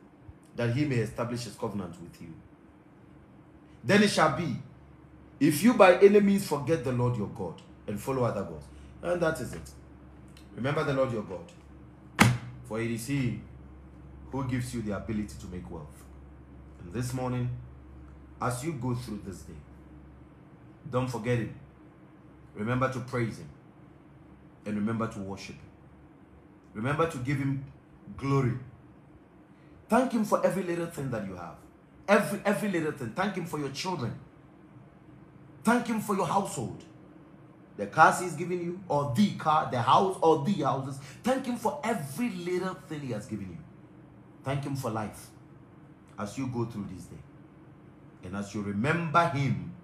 [0.56, 2.32] that He may establish His covenant with you.
[3.84, 4.56] Then it shall be,
[5.40, 8.66] if you by any means forget the Lord your God and follow other gods,
[9.02, 9.70] and that is it.
[10.56, 12.32] Remember the Lord your God,
[12.64, 13.40] for it is He
[14.30, 15.86] who gives you the ability to make wealth.
[16.80, 17.48] And this morning,
[18.40, 19.54] as you go through this day,
[20.90, 21.54] don't forget Him.
[22.54, 23.48] Remember to praise Him
[24.66, 25.70] and remember to worship Him.
[26.74, 27.64] Remember to give Him
[28.16, 28.54] glory.
[29.88, 31.54] Thank Him for every little thing that you have.
[32.08, 33.12] Every, every little thing.
[33.14, 34.18] Thank Him for your children.
[35.68, 36.82] Thank Him for your household.
[37.76, 40.98] The cars He's giving you, or the car, the house, or the houses.
[41.22, 43.58] Thank Him for every little thing He has given you.
[44.42, 45.26] Thank Him for life
[46.18, 47.18] as you go through this day.
[48.24, 49.74] And as you remember Him,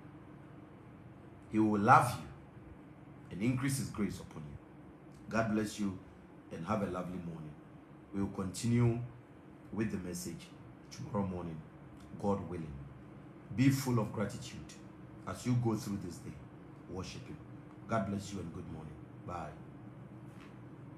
[1.53, 2.29] He will love you
[3.31, 4.57] and increase His grace upon you.
[5.29, 5.99] God bless you
[6.51, 7.53] and have a lovely morning.
[8.15, 9.01] We will continue
[9.71, 10.47] with the message
[10.91, 11.61] tomorrow morning,
[12.23, 12.73] God willing.
[13.55, 14.65] Be full of gratitude
[15.27, 16.33] as you go through this day.
[16.91, 17.37] Worship Him.
[17.89, 18.93] God bless you and good morning.
[19.27, 19.64] Bye.